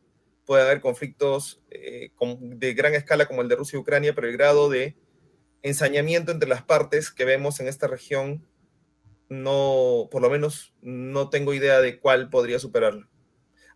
[0.44, 2.10] Puede haber conflictos eh,
[2.40, 4.96] de gran escala como el de Rusia y Ucrania, pero el grado de
[5.62, 8.44] ensañamiento entre las partes que vemos en esta región
[9.28, 13.08] no, por lo menos no tengo idea de cuál podría superarlo.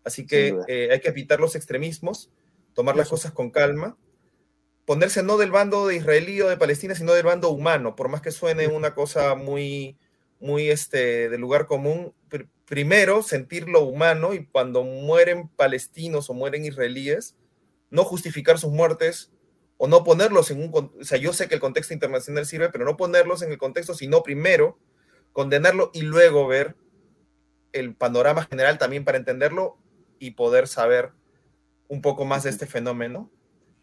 [0.05, 2.31] Así que eh, hay que evitar los extremismos,
[2.75, 3.97] tomar las cosas con calma,
[4.85, 8.23] ponerse no del bando de israelí o de Palestina, sino del bando humano, por más
[8.23, 9.99] que suene una cosa muy,
[10.39, 12.15] muy este, de lugar común.
[12.67, 17.37] primero, sentir lo humano y cuando mueren palestinos o mueren israelíes,
[17.91, 19.33] no justificar sus muertes
[19.77, 20.71] o no ponerlos en un...
[21.01, 23.95] O sea, yo sé que el contexto internacional sirve, pero no ponerlos en el contexto,
[23.95, 24.79] sino primero
[25.37, 26.77] condenarlo y luego ver
[27.73, 29.77] el panorama general también para entenderlo
[30.19, 31.11] y poder saber
[31.89, 33.31] un poco más de este fenómeno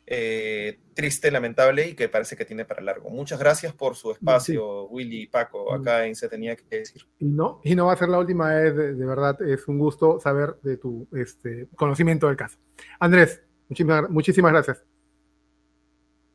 [0.07, 3.11] eh, triste, lamentable y que parece que tiene para largo.
[3.11, 7.03] Muchas gracias por su espacio, Willy y Paco, acá en Se Tenía que Decir.
[7.19, 10.19] Y no, y no va a ser la última vez, de, verdad, es un gusto
[10.19, 12.57] saber de tu este, conocimiento del caso.
[12.99, 14.83] Andrés, muchísimas, muchísimas gracias.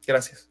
[0.06, 0.48] Gracias.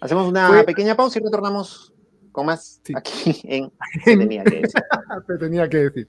[0.00, 1.92] Hacemos una pequeña pausa y retornamos
[2.32, 3.70] con más aquí en
[4.04, 4.70] Se tenía que decir.
[5.26, 6.08] Se tenía que decir.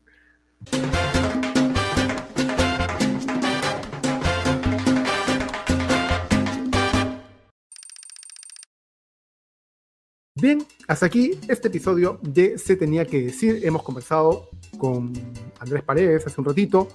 [10.36, 13.60] Bien, hasta aquí este episodio de Se tenía que decir.
[13.66, 15.12] Hemos conversado con
[15.60, 16.88] Andrés Paredes hace un ratito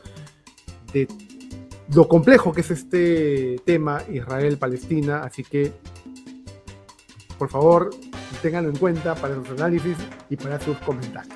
[0.93, 1.07] de
[1.93, 5.73] lo complejo que es este tema Israel-Palestina, así que
[7.39, 7.91] por favor
[8.43, 9.97] tenganlo en cuenta para sus análisis
[10.31, 11.35] y para sus comentarios.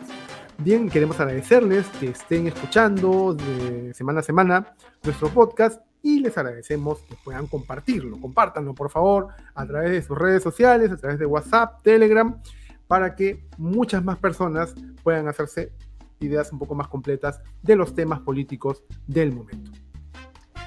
[0.58, 4.74] Bien, queremos agradecerles que estén escuchando de semana a semana
[5.04, 8.20] nuestro podcast y les agradecemos que puedan compartirlo.
[8.20, 12.40] Compártanlo, por favor, a través de sus redes sociales, a través de WhatsApp, Telegram,
[12.86, 15.72] para que muchas más personas puedan hacerse
[16.20, 19.70] ideas un poco más completas de los temas políticos del momento.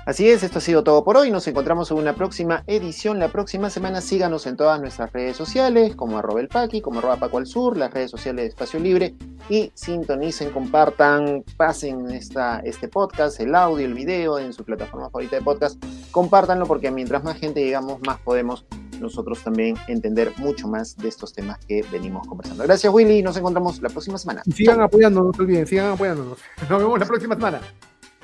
[0.06, 1.30] Así es, esto ha sido todo por hoy.
[1.30, 3.20] Nos encontramos en una próxima edición.
[3.20, 7.18] La próxima semana síganos en todas nuestras redes sociales, como arroba el Paqui, como arroba
[7.18, 9.14] Paco al Sur, las redes sociales de Espacio Libre.
[9.48, 15.36] Y sintonicen, compartan, pasen esta, este podcast, el audio, el video en su plataforma favorita
[15.36, 15.84] de podcast.
[16.10, 18.66] Compártanlo porque mientras más gente llegamos, más podemos
[19.00, 22.64] nosotros también entender mucho más de estos temas que venimos conversando.
[22.64, 23.22] Gracias, Willy.
[23.22, 24.42] Nos encontramos la próxima semana.
[24.52, 26.40] sigan apoyándonos, no se olviden, sigan apoyándonos.
[26.70, 27.62] Nos vemos la próxima semana.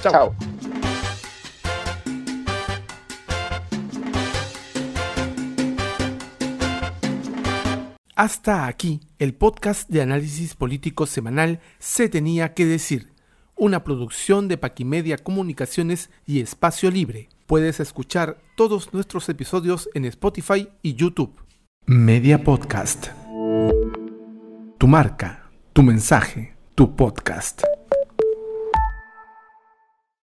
[0.01, 0.11] Chao.
[0.11, 1.16] Chao.
[8.17, 13.13] Hasta aquí el podcast de análisis político semanal Se tenía que decir,
[13.55, 17.29] una producción de Paquimedia Comunicaciones y Espacio Libre.
[17.45, 21.39] Puedes escuchar todos nuestros episodios en Spotify y YouTube.
[21.85, 23.09] Media Podcast.
[24.79, 27.61] Tu marca, tu mensaje, tu podcast.